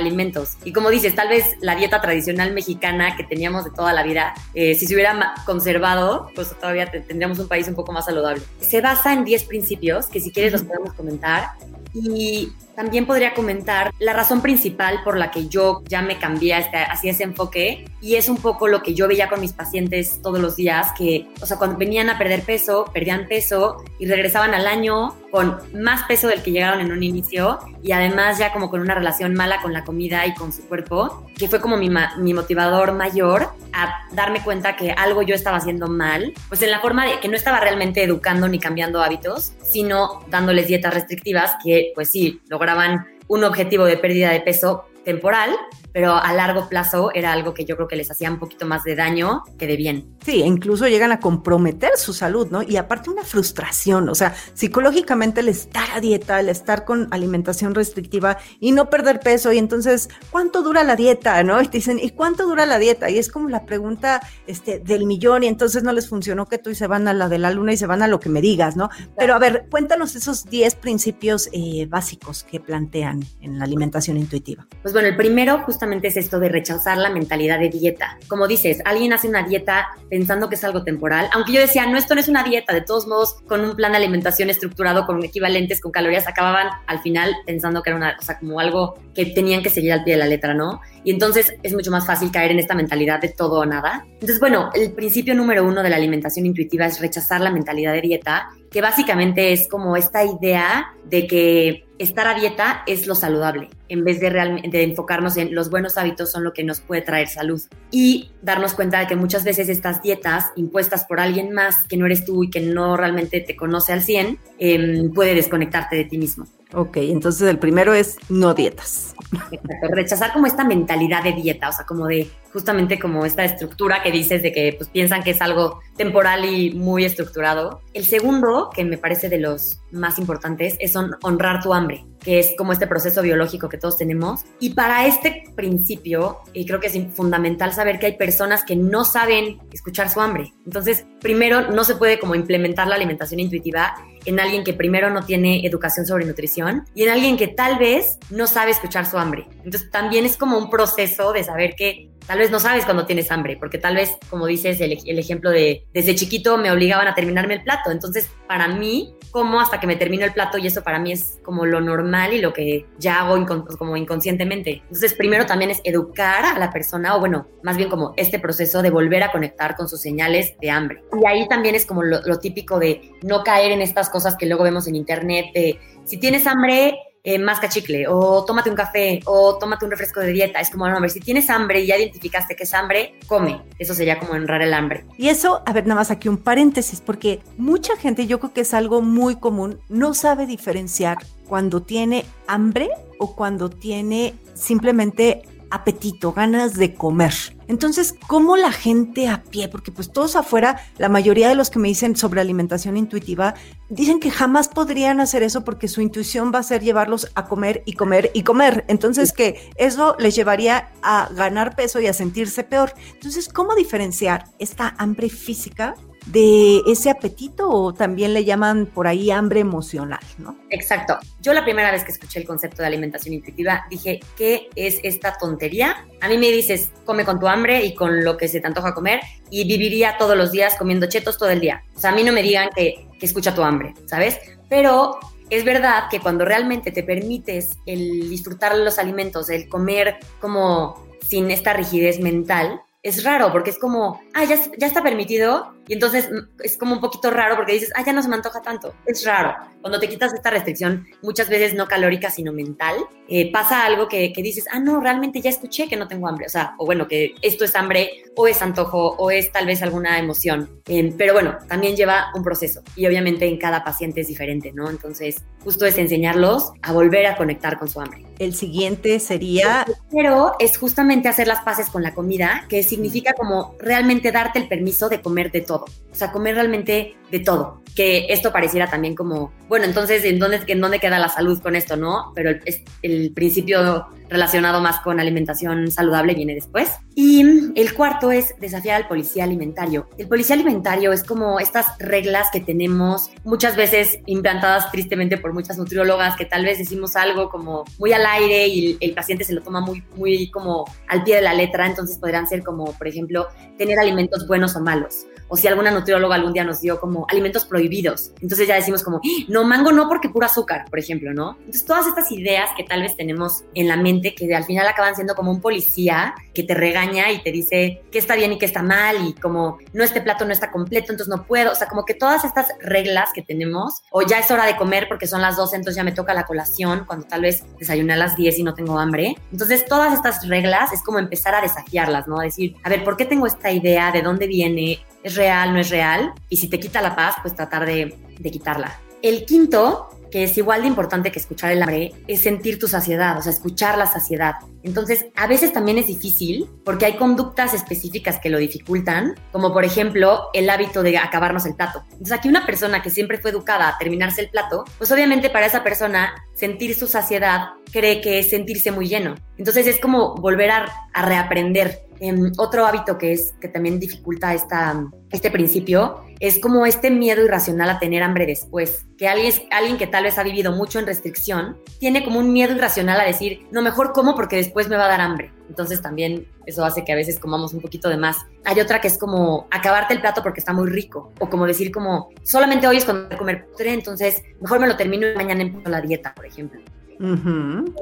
Y 0.64 0.72
como 0.72 0.90
dices, 0.90 1.14
tal 1.14 1.28
vez 1.28 1.56
la 1.60 1.76
dieta 1.76 2.00
tradicional 2.00 2.52
mexicana 2.52 3.16
que 3.16 3.24
teníamos 3.24 3.64
de 3.64 3.70
toda 3.70 3.92
la 3.92 4.02
vida, 4.02 4.34
eh, 4.54 4.74
si 4.74 4.86
se 4.86 4.94
hubiera 4.94 5.34
conservado, 5.46 6.30
pues 6.34 6.56
todavía 6.58 6.90
tendríamos 6.90 7.38
un 7.38 7.48
país 7.48 7.68
un 7.68 7.74
poco 7.74 7.92
más 7.92 8.04
saludable. 8.04 8.42
Se 8.60 8.80
basa 8.80 9.12
en 9.12 9.24
10 9.24 9.44
principios 9.44 10.06
que 10.06 10.20
si 10.20 10.30
quieres 10.30 10.52
los 10.52 10.62
podemos 10.62 10.92
comentar. 10.94 11.50
Y 11.92 12.52
también 12.74 13.06
podría 13.06 13.34
comentar 13.34 13.92
la 13.98 14.12
razón 14.12 14.40
principal 14.40 15.02
por 15.04 15.16
la 15.16 15.30
que 15.30 15.48
yo 15.48 15.82
ya 15.88 16.02
me 16.02 16.18
cambié 16.18 16.54
hacia 16.54 17.10
ese 17.10 17.24
enfoque 17.24 17.84
y 18.00 18.16
es 18.16 18.28
un 18.28 18.36
poco 18.36 18.68
lo 18.68 18.82
que 18.82 18.94
yo 18.94 19.08
veía 19.08 19.28
con 19.28 19.40
mis 19.40 19.52
pacientes 19.52 20.20
todos 20.22 20.40
los 20.40 20.56
días, 20.56 20.88
que, 20.96 21.26
o 21.40 21.46
sea, 21.46 21.58
cuando 21.58 21.76
venían 21.76 22.08
a 22.08 22.18
perder 22.18 22.42
peso, 22.42 22.90
perdían 22.92 23.28
peso 23.28 23.84
y 23.98 24.06
regresaban 24.06 24.54
al 24.54 24.66
año 24.66 25.14
con 25.30 25.58
más 25.74 26.04
peso 26.04 26.28
del 26.28 26.42
que 26.42 26.50
llegaron 26.50 26.80
en 26.80 26.92
un 26.92 27.02
inicio 27.02 27.58
y 27.82 27.92
además 27.92 28.38
ya 28.38 28.52
como 28.52 28.70
con 28.70 28.80
una 28.80 28.94
relación 28.94 29.34
mala 29.34 29.60
con 29.62 29.72
la 29.72 29.84
comida 29.84 30.26
y 30.26 30.34
con 30.34 30.52
su 30.52 30.66
cuerpo, 30.66 31.26
que 31.36 31.48
fue 31.48 31.60
como 31.60 31.76
mi, 31.76 31.90
mi 32.18 32.34
motivador 32.34 32.92
mayor 32.92 33.50
a 33.72 34.06
darme 34.12 34.42
cuenta 34.42 34.76
que 34.76 34.90
algo 34.90 35.22
yo 35.22 35.34
estaba 35.34 35.58
haciendo 35.58 35.86
mal, 35.86 36.32
pues 36.48 36.62
en 36.62 36.70
la 36.70 36.80
forma 36.80 37.06
de 37.06 37.20
que 37.20 37.28
no 37.28 37.36
estaba 37.36 37.60
realmente 37.60 38.02
educando 38.02 38.48
ni 38.48 38.58
cambiando 38.58 39.02
hábitos, 39.02 39.52
sino 39.62 40.24
dándoles 40.28 40.66
dietas 40.66 40.92
restrictivas 40.92 41.52
que 41.62 41.92
pues 41.94 42.10
sí, 42.10 42.40
lograban 42.60 43.06
un 43.28 43.44
objetivo 43.44 43.86
de 43.86 43.96
pérdida 43.96 44.30
de 44.32 44.40
peso 44.40 44.84
temporal, 45.04 45.50
pero 45.92 46.14
a 46.14 46.32
largo 46.32 46.68
plazo 46.68 47.10
era 47.14 47.32
algo 47.32 47.54
que 47.54 47.64
yo 47.64 47.76
creo 47.76 47.88
que 47.88 47.96
les 47.96 48.10
hacía 48.10 48.30
un 48.30 48.38
poquito 48.38 48.66
más 48.66 48.84
de 48.84 48.94
daño 48.94 49.42
que 49.58 49.66
de 49.66 49.76
bien. 49.76 50.16
Sí, 50.24 50.42
incluso 50.42 50.86
llegan 50.88 51.12
a 51.12 51.20
comprometer 51.20 51.92
su 51.96 52.12
salud, 52.12 52.48
¿no? 52.50 52.62
Y 52.62 52.76
aparte 52.76 53.10
una 53.10 53.24
frustración, 53.24 54.08
o 54.08 54.14
sea, 54.14 54.34
psicológicamente 54.54 55.40
el 55.40 55.48
estar 55.48 55.90
a 55.94 56.00
dieta, 56.00 56.40
el 56.40 56.48
estar 56.48 56.84
con 56.84 57.08
alimentación 57.10 57.74
restrictiva 57.74 58.38
y 58.60 58.72
no 58.72 58.90
perder 58.90 59.20
peso, 59.20 59.52
y 59.52 59.58
entonces, 59.58 60.08
¿cuánto 60.30 60.62
dura 60.62 60.84
la 60.84 60.96
dieta, 60.96 61.42
no? 61.42 61.60
Y 61.60 61.68
te 61.68 61.78
dicen, 61.78 61.98
¿y 62.00 62.10
cuánto 62.10 62.46
dura 62.46 62.66
la 62.66 62.78
dieta? 62.78 63.10
Y 63.10 63.18
es 63.18 63.30
como 63.30 63.48
la 63.48 63.66
pregunta 63.66 64.20
este, 64.46 64.78
del 64.78 65.06
millón, 65.06 65.42
y 65.42 65.46
entonces 65.46 65.82
no 65.82 65.92
les 65.92 66.08
funcionó 66.08 66.46
que 66.46 66.58
tú 66.58 66.70
y 66.70 66.74
se 66.74 66.86
van 66.86 67.08
a 67.08 67.14
la 67.14 67.28
de 67.28 67.38
la 67.38 67.50
luna 67.50 67.72
y 67.72 67.76
se 67.76 67.86
van 67.86 68.02
a 68.02 68.08
lo 68.08 68.20
que 68.20 68.28
me 68.28 68.40
digas, 68.40 68.76
¿no? 68.76 68.90
Pero 69.16 69.34
a 69.34 69.38
ver, 69.38 69.66
cuéntanos 69.70 70.14
esos 70.16 70.44
10 70.44 70.74
principios 70.76 71.48
eh, 71.52 71.86
básicos 71.88 72.44
que 72.44 72.60
plantean 72.60 73.24
en 73.40 73.58
la 73.58 73.64
alimentación 73.64 74.16
intuitiva. 74.16 74.66
Pues 74.82 74.89
bueno, 74.92 75.08
el 75.08 75.16
primero 75.16 75.62
justamente 75.64 76.08
es 76.08 76.16
esto 76.16 76.38
de 76.38 76.48
rechazar 76.48 76.98
la 76.98 77.10
mentalidad 77.10 77.58
de 77.58 77.68
dieta. 77.68 78.18
Como 78.28 78.46
dices, 78.46 78.80
alguien 78.84 79.12
hace 79.12 79.28
una 79.28 79.42
dieta 79.42 79.88
pensando 80.08 80.48
que 80.48 80.54
es 80.54 80.64
algo 80.64 80.84
temporal, 80.84 81.28
aunque 81.32 81.52
yo 81.52 81.60
decía, 81.60 81.86
no, 81.86 81.98
esto 81.98 82.14
no 82.14 82.20
es 82.20 82.28
una 82.28 82.42
dieta, 82.42 82.72
de 82.72 82.80
todos 82.82 83.06
modos, 83.06 83.36
con 83.46 83.60
un 83.60 83.76
plan 83.76 83.92
de 83.92 83.98
alimentación 83.98 84.50
estructurado, 84.50 85.06
con 85.06 85.22
equivalentes, 85.24 85.80
con 85.80 85.92
calorías, 85.92 86.26
acababan 86.26 86.68
al 86.86 87.00
final 87.00 87.34
pensando 87.46 87.82
que 87.82 87.90
era 87.90 87.96
una 87.96 88.16
cosa 88.16 88.38
como 88.38 88.60
algo 88.60 88.98
que 89.14 89.26
tenían 89.26 89.62
que 89.62 89.70
seguir 89.70 89.92
al 89.92 90.04
pie 90.04 90.14
de 90.14 90.20
la 90.20 90.26
letra, 90.26 90.54
¿no? 90.54 90.80
Y 91.04 91.10
entonces 91.10 91.54
es 91.62 91.72
mucho 91.72 91.90
más 91.90 92.06
fácil 92.06 92.30
caer 92.30 92.50
en 92.50 92.58
esta 92.58 92.74
mentalidad 92.74 93.20
de 93.20 93.28
todo 93.28 93.60
o 93.60 93.66
nada. 93.66 94.04
Entonces, 94.12 94.38
bueno, 94.38 94.70
el 94.74 94.92
principio 94.92 95.34
número 95.34 95.64
uno 95.64 95.82
de 95.82 95.90
la 95.90 95.96
alimentación 95.96 96.46
intuitiva 96.46 96.86
es 96.86 97.00
rechazar 97.00 97.40
la 97.40 97.50
mentalidad 97.50 97.92
de 97.92 98.00
dieta 98.02 98.50
que 98.70 98.80
básicamente 98.80 99.52
es 99.52 99.68
como 99.68 99.96
esta 99.96 100.24
idea 100.24 100.94
de 101.04 101.26
que 101.26 101.86
estar 101.98 102.26
a 102.26 102.34
dieta 102.34 102.82
es 102.86 103.06
lo 103.06 103.14
saludable, 103.14 103.68
en 103.88 104.04
vez 104.04 104.20
de, 104.20 104.30
realmente 104.30 104.78
de 104.78 104.84
enfocarnos 104.84 105.36
en 105.36 105.54
los 105.54 105.68
buenos 105.68 105.98
hábitos 105.98 106.30
son 106.32 106.44
lo 106.44 106.52
que 106.52 106.64
nos 106.64 106.80
puede 106.80 107.02
traer 107.02 107.28
salud. 107.28 107.60
Y 107.90 108.30
darnos 108.42 108.72
cuenta 108.74 109.00
de 109.00 109.06
que 109.06 109.16
muchas 109.16 109.44
veces 109.44 109.68
estas 109.68 110.00
dietas 110.00 110.46
impuestas 110.56 111.04
por 111.04 111.20
alguien 111.20 111.52
más 111.52 111.86
que 111.88 111.96
no 111.96 112.06
eres 112.06 112.24
tú 112.24 112.44
y 112.44 112.50
que 112.50 112.60
no 112.60 112.96
realmente 112.96 113.40
te 113.40 113.54
conoce 113.54 113.92
al 113.92 114.02
100, 114.02 114.38
em, 114.58 115.12
puede 115.12 115.34
desconectarte 115.34 115.96
de 115.96 116.04
ti 116.04 116.16
mismo. 116.16 116.46
Ok, 116.72 116.98
entonces 116.98 117.48
el 117.48 117.58
primero 117.58 117.92
es 117.92 118.16
no 118.28 118.54
dietas. 118.54 119.14
Exacto, 119.50 119.88
rechazar 119.90 120.32
como 120.32 120.46
esta 120.46 120.64
mentalidad 120.64 121.24
de 121.24 121.32
dieta, 121.32 121.68
o 121.68 121.72
sea, 121.72 121.84
como 121.84 122.06
de 122.06 122.30
justamente 122.52 122.98
como 122.98 123.24
esta 123.24 123.44
estructura 123.44 124.02
que 124.02 124.10
dices 124.10 124.42
de 124.42 124.52
que 124.52 124.74
pues 124.76 124.90
piensan 124.90 125.22
que 125.22 125.30
es 125.30 125.40
algo 125.40 125.80
temporal 125.96 126.44
y 126.44 126.72
muy 126.72 127.04
estructurado. 127.04 127.82
El 127.94 128.04
segundo, 128.04 128.70
que 128.74 128.84
me 128.84 128.98
parece 128.98 129.28
de 129.28 129.38
los 129.38 129.80
más 129.92 130.18
importantes, 130.18 130.76
es 130.80 130.94
honrar 130.96 131.62
tu 131.62 131.72
hambre, 131.72 132.04
que 132.20 132.38
es 132.38 132.54
como 132.56 132.72
este 132.72 132.86
proceso 132.86 133.22
biológico 133.22 133.68
que 133.68 133.78
todos 133.78 133.96
tenemos. 133.96 134.42
Y 134.58 134.70
para 134.70 135.06
este 135.06 135.44
principio, 135.54 136.38
y 136.52 136.66
creo 136.66 136.80
que 136.80 136.88
es 136.88 136.98
fundamental 137.14 137.72
saber 137.72 137.98
que 137.98 138.06
hay 138.06 138.16
personas 138.16 138.64
que 138.64 138.76
no 138.76 139.04
saben 139.04 139.58
escuchar 139.72 140.10
su 140.10 140.20
hambre. 140.20 140.52
Entonces, 140.64 141.06
primero, 141.20 141.70
no 141.70 141.84
se 141.84 141.96
puede 141.96 142.18
como 142.18 142.34
implementar 142.34 142.86
la 142.88 142.96
alimentación 142.96 143.40
intuitiva 143.40 143.94
en 144.24 144.38
alguien 144.38 144.64
que 144.64 144.74
primero 144.74 145.10
no 145.10 145.24
tiene 145.24 145.64
educación 145.66 146.04
sobre 146.06 146.26
nutrición 146.26 146.84
y 146.94 147.04
en 147.04 147.10
alguien 147.10 147.36
que 147.36 147.48
tal 147.48 147.78
vez 147.78 148.18
no 148.30 148.46
sabe 148.46 148.70
escuchar 148.70 149.06
su 149.06 149.18
hambre. 149.18 149.46
Entonces, 149.64 149.90
también 149.90 150.24
es 150.24 150.36
como 150.36 150.58
un 150.58 150.70
proceso 150.70 151.32
de 151.32 151.44
saber 151.44 151.74
que 151.74 152.10
Tal 152.30 152.38
vez 152.38 152.52
no 152.52 152.60
sabes 152.60 152.84
cuando 152.84 153.06
tienes 153.06 153.32
hambre, 153.32 153.56
porque 153.56 153.76
tal 153.76 153.96
vez, 153.96 154.16
como 154.28 154.46
dices, 154.46 154.80
el, 154.80 155.18
ejemplo 155.18 155.50
de 155.50 155.84
desde 155.92 156.14
chiquito 156.14 156.58
me 156.58 156.70
obligaban 156.70 157.08
a 157.08 157.14
terminarme 157.16 157.54
el 157.54 157.64
plato. 157.64 157.90
Entonces, 157.90 158.30
para 158.46 158.68
mí, 158.68 159.16
como 159.32 159.60
hasta 159.60 159.80
que 159.80 159.88
me 159.88 159.96
termino 159.96 160.24
el 160.24 160.32
plato 160.32 160.56
y 160.56 160.68
eso 160.68 160.84
para 160.84 161.00
mí 161.00 161.10
es 161.10 161.40
como 161.42 161.66
lo 161.66 161.80
normal 161.80 162.32
y 162.32 162.40
lo 162.40 162.52
que 162.52 162.86
ya 163.00 163.18
hago 163.18 163.44
como 163.76 163.96
inconscientemente. 163.96 164.80
Entonces, 164.82 165.14
primero 165.14 165.44
también 165.44 165.72
es 165.72 165.80
educar 165.82 166.44
a 166.44 166.56
la 166.56 166.70
persona, 166.70 167.16
o 167.16 167.18
bueno, 167.18 167.48
más 167.64 167.76
bien 167.76 167.90
como 167.90 168.14
este 168.16 168.38
proceso 168.38 168.80
de 168.80 168.90
volver 168.90 169.24
a 169.24 169.32
conectar 169.32 169.74
con 169.74 169.88
sus 169.88 170.00
señales 170.00 170.54
de 170.60 170.70
hambre. 170.70 171.02
Y 171.20 171.26
ahí 171.26 171.48
también 171.48 171.74
es 171.74 171.84
como 171.84 172.04
lo, 172.04 172.20
lo 172.24 172.38
típico 172.38 172.78
de 172.78 173.10
no 173.22 173.42
caer 173.42 173.72
en 173.72 173.82
estas 173.82 174.08
cosas 174.08 174.36
que 174.36 174.46
luego 174.46 174.62
vemos 174.62 174.86
en 174.86 174.94
internet 174.94 175.46
de 175.52 175.80
si 176.04 176.16
tienes 176.18 176.46
hambre, 176.46 176.96
eh, 177.22 177.38
más 177.38 177.60
cachicle, 177.60 178.06
o 178.08 178.44
tómate 178.44 178.70
un 178.70 178.76
café, 178.76 179.20
o 179.26 179.58
tómate 179.58 179.84
un 179.84 179.90
refresco 179.90 180.20
de 180.20 180.32
dieta. 180.32 180.60
Es 180.60 180.70
como, 180.70 180.88
no, 180.88 180.96
a 180.96 181.00
ver, 181.00 181.10
si 181.10 181.20
tienes 181.20 181.50
hambre 181.50 181.80
y 181.80 181.86
ya 181.86 181.96
identificaste 181.96 182.56
que 182.56 182.64
es 182.64 182.74
hambre, 182.74 183.14
come. 183.26 183.60
Eso 183.78 183.94
sería 183.94 184.18
como 184.18 184.32
honrar 184.32 184.62
el 184.62 184.72
hambre. 184.72 185.04
Y 185.18 185.28
eso, 185.28 185.62
a 185.66 185.72
ver, 185.72 185.86
nada 185.86 186.00
más 186.00 186.10
aquí 186.10 186.28
un 186.28 186.38
paréntesis, 186.38 187.00
porque 187.00 187.40
mucha 187.58 187.96
gente, 187.96 188.26
yo 188.26 188.38
creo 188.40 188.52
que 188.52 188.62
es 188.62 188.74
algo 188.74 189.02
muy 189.02 189.36
común, 189.36 189.80
no 189.88 190.14
sabe 190.14 190.46
diferenciar 190.46 191.18
cuando 191.46 191.82
tiene 191.82 192.24
hambre 192.46 192.88
o 193.18 193.34
cuando 193.34 193.68
tiene 193.68 194.34
simplemente 194.54 195.42
apetito, 195.70 196.32
ganas 196.32 196.74
de 196.74 196.94
comer. 196.94 197.32
Entonces, 197.68 198.14
¿cómo 198.26 198.56
la 198.56 198.72
gente 198.72 199.28
a 199.28 199.44
pie? 199.44 199.68
Porque 199.68 199.92
pues 199.92 200.10
todos 200.10 200.34
afuera, 200.34 200.80
la 200.98 201.08
mayoría 201.08 201.48
de 201.48 201.54
los 201.54 201.70
que 201.70 201.78
me 201.78 201.88
dicen 201.88 202.16
sobre 202.16 202.40
alimentación 202.40 202.96
intuitiva, 202.96 203.54
dicen 203.88 204.18
que 204.18 204.30
jamás 204.30 204.68
podrían 204.68 205.20
hacer 205.20 205.42
eso 205.42 205.64
porque 205.64 205.86
su 205.86 206.00
intuición 206.00 206.50
va 206.52 206.58
a 206.58 206.64
ser 206.64 206.82
llevarlos 206.82 207.30
a 207.34 207.46
comer 207.46 207.82
y 207.86 207.92
comer 207.92 208.30
y 208.34 208.42
comer. 208.42 208.84
Entonces, 208.88 209.32
que 209.32 209.70
eso 209.76 210.16
les 210.18 210.34
llevaría 210.34 210.90
a 211.02 211.28
ganar 211.32 211.76
peso 211.76 212.00
y 212.00 212.08
a 212.08 212.12
sentirse 212.12 212.64
peor. 212.64 212.92
Entonces, 213.12 213.48
¿cómo 213.48 213.74
diferenciar 213.74 214.46
esta 214.58 214.94
hambre 214.98 215.28
física 215.28 215.94
de 216.26 216.82
ese 216.86 217.10
apetito 217.10 217.68
o 217.68 217.92
también 217.92 218.34
le 218.34 218.44
llaman 218.44 218.86
por 218.86 219.06
ahí 219.06 219.30
hambre 219.30 219.60
emocional, 219.60 220.20
¿no? 220.38 220.56
Exacto. 220.70 221.18
Yo 221.40 221.52
la 221.52 221.64
primera 221.64 221.90
vez 221.90 222.04
que 222.04 222.12
escuché 222.12 222.40
el 222.40 222.46
concepto 222.46 222.82
de 222.82 222.88
alimentación 222.88 223.34
intuitiva 223.34 223.84
dije, 223.90 224.20
¿qué 224.36 224.68
es 224.76 224.98
esta 225.02 225.36
tontería? 225.38 226.06
A 226.20 226.28
mí 226.28 226.38
me 226.38 226.50
dices, 226.50 226.90
come 227.04 227.24
con 227.24 227.40
tu 227.40 227.48
hambre 227.48 227.84
y 227.84 227.94
con 227.94 228.24
lo 228.24 228.36
que 228.36 228.48
se 228.48 228.60
te 228.60 228.66
antoja 228.66 228.94
comer 228.94 229.20
y 229.50 229.64
viviría 229.64 230.16
todos 230.18 230.36
los 230.36 230.52
días 230.52 230.76
comiendo 230.76 231.06
chetos 231.06 231.38
todo 231.38 231.50
el 231.50 231.60
día. 231.60 231.82
O 231.96 232.00
sea, 232.00 232.10
a 232.10 232.14
mí 232.14 232.22
no 232.22 232.32
me 232.32 232.42
digan 232.42 232.68
que, 232.74 233.08
que 233.18 233.26
escucha 233.26 233.54
tu 233.54 233.62
hambre, 233.62 233.94
¿sabes? 234.06 234.38
Pero 234.68 235.18
es 235.50 235.64
verdad 235.64 236.04
que 236.10 236.20
cuando 236.20 236.44
realmente 236.44 236.92
te 236.92 237.02
permites 237.02 237.70
el 237.86 238.30
disfrutar 238.30 238.76
los 238.76 238.98
alimentos, 238.98 239.50
el 239.50 239.68
comer 239.68 240.18
como 240.40 241.06
sin 241.26 241.50
esta 241.50 241.72
rigidez 241.72 242.20
mental, 242.20 242.80
es 243.02 243.24
raro 243.24 243.50
porque 243.52 243.70
es 243.70 243.78
como, 243.78 244.20
ah, 244.34 244.44
ya, 244.44 244.58
ya 244.78 244.86
está 244.86 245.02
permitido, 245.02 245.74
y 245.90 245.94
entonces 245.94 246.30
mm, 246.30 246.62
es 246.62 246.78
como 246.78 246.94
un 246.94 247.00
poquito 247.00 247.32
raro 247.32 247.56
porque 247.56 247.72
dices, 247.72 247.90
ah, 247.96 248.04
ya 248.06 248.12
no 248.12 248.22
se 248.22 248.28
me 248.28 248.36
antoja 248.36 248.62
tanto. 248.62 248.94
Es 249.06 249.26
raro. 249.26 249.56
Cuando 249.80 249.98
te 249.98 250.08
quitas 250.08 250.32
esta 250.32 250.48
restricción, 250.48 251.04
muchas 251.20 251.48
veces 251.48 251.74
no 251.74 251.88
calórica, 251.88 252.30
sino 252.30 252.52
mental, 252.52 252.94
eh, 253.28 253.50
pasa 253.50 253.84
algo 253.86 254.06
que, 254.06 254.32
que, 254.32 254.40
dices, 254.40 254.66
ah, 254.70 254.78
no, 254.78 255.00
realmente 255.00 255.40
ya 255.40 255.50
escuché 255.50 255.88
que 255.88 255.96
no 255.96 256.06
tengo 256.06 256.28
hambre. 256.28 256.46
O 256.46 256.48
sea, 256.48 256.74
o 256.78 256.86
bueno, 256.86 257.08
que 257.08 257.34
esto 257.42 257.64
es 257.64 257.74
hambre, 257.74 258.22
o 258.36 258.46
es 258.46 258.62
antojo, 258.62 259.16
o 259.18 259.32
es 259.32 259.50
tal 259.50 259.66
vez 259.66 259.82
alguna 259.82 260.16
emoción. 260.20 260.80
Eh, 260.86 261.12
pero 261.18 261.32
bueno, 261.32 261.58
también 261.66 261.96
lleva 261.96 262.26
un 262.36 262.44
proceso. 262.44 262.82
Y 262.94 263.08
obviamente 263.08 263.48
en 263.48 263.58
cada 263.58 263.82
paciente 263.82 264.20
es 264.20 264.28
diferente, 264.28 264.70
¿no? 264.72 264.90
Entonces, 264.90 265.42
justo 265.64 265.86
es 265.86 265.98
enseñarlos 265.98 266.70
a 266.82 266.92
volver 266.92 267.26
a 267.26 267.36
conectar 267.36 267.80
con 267.80 267.88
su 267.88 268.00
hambre. 268.00 268.24
El 268.38 268.54
siguiente 268.54 269.18
sería... 269.18 269.84
Pero 270.12 270.52
es 270.60 270.78
justamente 270.78 271.28
hacer 271.28 271.48
las 271.48 271.62
paces 271.62 271.88
con 271.90 272.02
la 272.02 272.14
comida, 272.14 272.66
que 272.68 272.82
significa 272.82 273.32
como 273.32 273.74
realmente 273.80 274.30
darte 274.30 274.58
el 274.58 274.68
permiso 274.68 275.08
de 275.08 275.20
comer 275.20 275.50
de 275.50 275.60
todo 275.62 275.79
o 275.84 276.14
sea, 276.14 276.32
comer 276.32 276.54
realmente 276.54 277.16
de 277.30 277.40
todo. 277.40 277.80
Que 277.94 278.26
esto 278.30 278.52
pareciera 278.52 278.88
también 278.88 279.14
como, 279.14 279.52
bueno, 279.68 279.84
entonces, 279.84 280.24
¿en 280.24 280.38
dónde, 280.38 280.60
en 280.66 280.80
dónde 280.80 281.00
queda 281.00 281.18
la 281.18 281.28
salud 281.28 281.60
con 281.60 281.76
esto, 281.76 281.96
no? 281.96 282.32
Pero 282.34 282.50
el, 282.50 282.62
el 283.02 283.32
principio 283.32 284.06
relacionado 284.30 284.80
más 284.80 285.00
con 285.00 285.18
alimentación 285.18 285.90
saludable 285.90 286.34
viene 286.34 286.54
después. 286.54 286.90
Y 287.14 287.42
el 287.74 287.94
cuarto 287.94 288.30
es 288.30 288.54
desafiar 288.60 289.02
al 289.02 289.08
policía 289.08 289.44
alimentario. 289.44 290.08
El 290.18 290.28
policía 290.28 290.54
alimentario 290.54 291.12
es 291.12 291.24
como 291.24 291.58
estas 291.58 291.86
reglas 291.98 292.48
que 292.52 292.60
tenemos 292.60 293.30
muchas 293.44 293.76
veces 293.76 294.20
implantadas 294.26 294.90
tristemente 294.92 295.36
por 295.36 295.52
muchas 295.52 295.76
nutriólogas 295.76 296.36
que 296.36 296.44
tal 296.44 296.64
vez 296.64 296.78
decimos 296.78 297.16
algo 297.16 297.50
como 297.50 297.84
muy 297.98 298.12
al 298.12 298.24
aire 298.24 298.68
y 298.68 298.96
el 299.00 299.14
paciente 299.14 299.44
se 299.44 299.52
lo 299.52 299.62
toma 299.62 299.80
muy, 299.80 300.02
muy 300.16 300.48
como 300.50 300.84
al 301.08 301.24
pie 301.24 301.36
de 301.36 301.42
la 301.42 301.52
letra. 301.52 301.86
Entonces 301.86 302.16
podrán 302.18 302.46
ser 302.46 302.62
como, 302.62 302.92
por 302.92 303.08
ejemplo, 303.08 303.48
tener 303.76 303.98
alimentos 303.98 304.46
buenos 304.46 304.76
o 304.76 304.80
malos 304.80 305.26
o 305.50 305.56
si 305.56 305.66
alguna 305.66 305.90
nutrióloga 305.90 306.36
algún 306.36 306.52
día 306.52 306.64
nos 306.64 306.80
dio 306.80 306.98
como 306.98 307.26
alimentos 307.28 307.64
prohibidos. 307.64 308.30
Entonces 308.40 308.66
ya 308.66 308.76
decimos 308.76 309.02
como, 309.02 309.18
¡Ah! 309.18 309.44
no, 309.48 309.64
mango 309.64 309.92
no 309.92 310.08
porque 310.08 310.28
puro 310.28 310.46
azúcar, 310.46 310.84
por 310.88 310.98
ejemplo, 310.98 311.34
¿no? 311.34 311.56
Entonces 311.58 311.84
todas 311.84 312.06
estas 312.06 312.30
ideas 312.32 312.70
que 312.76 312.84
tal 312.84 313.02
vez 313.02 313.16
tenemos 313.16 313.64
en 313.74 313.88
la 313.88 313.96
mente 313.96 314.34
que 314.34 314.54
al 314.54 314.64
final 314.64 314.86
acaban 314.86 315.14
siendo 315.14 315.34
como 315.34 315.50
un 315.50 315.60
policía 315.60 316.34
que 316.54 316.62
te 316.62 316.74
regaña 316.74 317.30
y 317.32 317.42
te 317.42 317.50
dice 317.50 318.02
qué 318.12 318.18
está 318.18 318.36
bien 318.36 318.52
y 318.52 318.58
qué 318.58 318.66
está 318.66 318.82
mal 318.82 319.16
y 319.26 319.34
como 319.34 319.78
no 319.92 320.04
este 320.04 320.20
plato 320.20 320.44
no 320.44 320.52
está 320.52 320.70
completo, 320.70 321.12
entonces 321.12 321.28
no 321.34 321.44
puedo. 321.44 321.72
O 321.72 321.74
sea, 321.74 321.88
como 321.88 322.04
que 322.04 322.14
todas 322.14 322.44
estas 322.44 322.68
reglas 322.80 323.30
que 323.34 323.42
tenemos, 323.42 324.02
o 324.10 324.22
ya 324.22 324.38
es 324.38 324.50
hora 324.50 324.66
de 324.66 324.76
comer 324.76 325.06
porque 325.08 325.26
son 325.26 325.42
las 325.42 325.56
12, 325.56 325.76
entonces 325.76 325.96
ya 325.96 326.04
me 326.04 326.12
toca 326.12 326.32
la 326.32 326.44
colación, 326.44 327.04
cuando 327.06 327.26
tal 327.26 327.42
vez 327.42 327.64
desayuné 327.78 328.12
a 328.12 328.16
las 328.16 328.36
10 328.36 328.58
y 328.60 328.62
no 328.62 328.74
tengo 328.74 328.98
hambre. 328.98 329.36
Entonces 329.50 329.84
todas 329.84 330.14
estas 330.14 330.46
reglas 330.46 330.92
es 330.92 331.02
como 331.02 331.18
empezar 331.18 331.54
a 331.56 331.60
desafiarlas, 331.60 332.28
¿no? 332.28 332.38
A 332.38 332.44
decir, 332.44 332.76
a 332.84 332.88
ver, 332.88 333.02
¿por 333.02 333.16
qué 333.16 333.24
tengo 333.24 333.46
esta 333.46 333.72
idea? 333.72 334.12
¿De 334.12 334.22
dónde 334.22 334.46
viene? 334.46 335.00
Es 335.22 335.34
real, 335.36 335.72
no 335.72 335.80
es 335.80 335.90
real, 335.90 336.32
y 336.48 336.56
si 336.56 336.68
te 336.68 336.80
quita 336.80 337.02
la 337.02 337.14
paz, 337.16 337.36
pues 337.42 337.54
tratar 337.54 337.86
de, 337.86 338.16
de 338.38 338.50
quitarla. 338.50 339.00
El 339.22 339.44
quinto 339.44 340.08
que 340.30 340.44
es 340.44 340.56
igual 340.56 340.82
de 340.82 340.88
importante 340.88 341.30
que 341.32 341.38
escuchar 341.38 341.72
el 341.72 341.82
hambre, 341.82 342.12
es 342.26 342.42
sentir 342.42 342.78
tu 342.78 342.88
saciedad, 342.88 343.36
o 343.38 343.42
sea, 343.42 343.52
escuchar 343.52 343.98
la 343.98 344.06
saciedad. 344.06 344.54
Entonces, 344.82 345.26
a 345.34 345.46
veces 345.46 345.72
también 345.72 345.98
es 345.98 346.06
difícil 346.06 346.68
porque 346.84 347.04
hay 347.04 347.16
conductas 347.16 347.74
específicas 347.74 348.38
que 348.40 348.48
lo 348.48 348.58
dificultan, 348.58 349.34
como 349.52 349.72
por 349.72 349.84
ejemplo 349.84 350.48
el 350.54 350.70
hábito 350.70 351.02
de 351.02 351.18
acabarnos 351.18 351.66
el 351.66 351.74
plato. 351.74 352.02
Entonces, 352.12 352.32
aquí 352.32 352.48
una 352.48 352.64
persona 352.64 353.02
que 353.02 353.10
siempre 353.10 353.38
fue 353.38 353.50
educada 353.50 353.88
a 353.88 353.98
terminarse 353.98 354.42
el 354.42 354.50
plato, 354.50 354.84
pues 354.96 355.10
obviamente 355.12 355.50
para 355.50 355.66
esa 355.66 355.82
persona 355.82 356.32
sentir 356.54 356.94
su 356.94 357.06
saciedad 357.06 357.70
cree 357.92 358.20
que 358.20 358.38
es 358.38 358.50
sentirse 358.50 358.92
muy 358.92 359.08
lleno. 359.08 359.34
Entonces, 359.58 359.86
es 359.86 360.00
como 360.00 360.36
volver 360.36 360.70
a, 360.70 360.86
reaprender. 361.12 362.06
Em, 362.20 362.52
otro 362.58 362.84
hábito 362.84 363.16
que 363.16 363.32
es 363.32 363.54
que 363.62 363.68
también 363.68 363.98
dificulta 363.98 364.52
esta, 364.52 365.06
este 365.30 365.50
principio 365.50 366.20
es 366.38 366.60
como 366.60 366.84
este 366.84 367.10
miedo 367.10 367.42
irracional 367.42 367.88
a 367.88 367.98
tener 367.98 368.22
hambre 368.22 368.44
después, 368.44 369.06
que 369.16 369.26
alguien, 369.26 369.54
alguien 369.70 369.96
que 369.96 370.06
tal 370.06 370.24
vez 370.24 370.36
ha 370.36 370.42
vivido 370.42 370.70
mucho 370.72 370.98
en 370.98 371.06
restricción 371.06 371.78
tiene 371.98 372.22
como 372.22 372.38
un 372.38 372.52
miedo 372.52 372.74
irracional 372.74 373.18
a 373.18 373.24
decir, 373.24 373.66
no, 373.70 373.80
mejor 373.80 374.12
como 374.12 374.34
porque 374.34 374.56
después 374.56 374.88
me 374.88 374.96
va 374.96 375.06
a 375.06 375.08
dar 375.08 375.22
hambre. 375.22 375.50
Entonces 375.70 376.02
también 376.02 376.46
eso 376.66 376.84
hace 376.84 377.04
que 377.04 377.12
a 377.12 377.16
veces 377.16 377.38
comamos 377.38 377.72
un 377.72 377.80
poquito 377.80 378.10
de 378.10 378.18
más. 378.18 378.36
Hay 378.64 378.80
otra 378.80 379.00
que 379.00 379.08
es 379.08 379.16
como 379.16 379.66
acabarte 379.70 380.12
el 380.12 380.20
plato 380.20 380.42
porque 380.42 380.60
está 380.60 380.74
muy 380.74 380.90
rico, 380.90 381.32
o 381.38 381.48
como 381.48 381.66
decir 381.66 381.90
como, 381.90 382.28
solamente 382.42 382.86
hoy 382.86 382.98
es 382.98 383.06
cuando 383.06 383.28
voy 383.28 383.34
a 383.34 383.38
comer 383.38 383.66
entonces 383.78 384.42
mejor 384.60 384.78
me 384.78 384.86
lo 384.86 384.96
termino 384.96 385.26
y 385.26 385.34
mañana 385.34 385.62
empiezo 385.62 385.88
la 385.88 386.02
dieta, 386.02 386.34
por 386.34 386.44
ejemplo. 386.44 386.80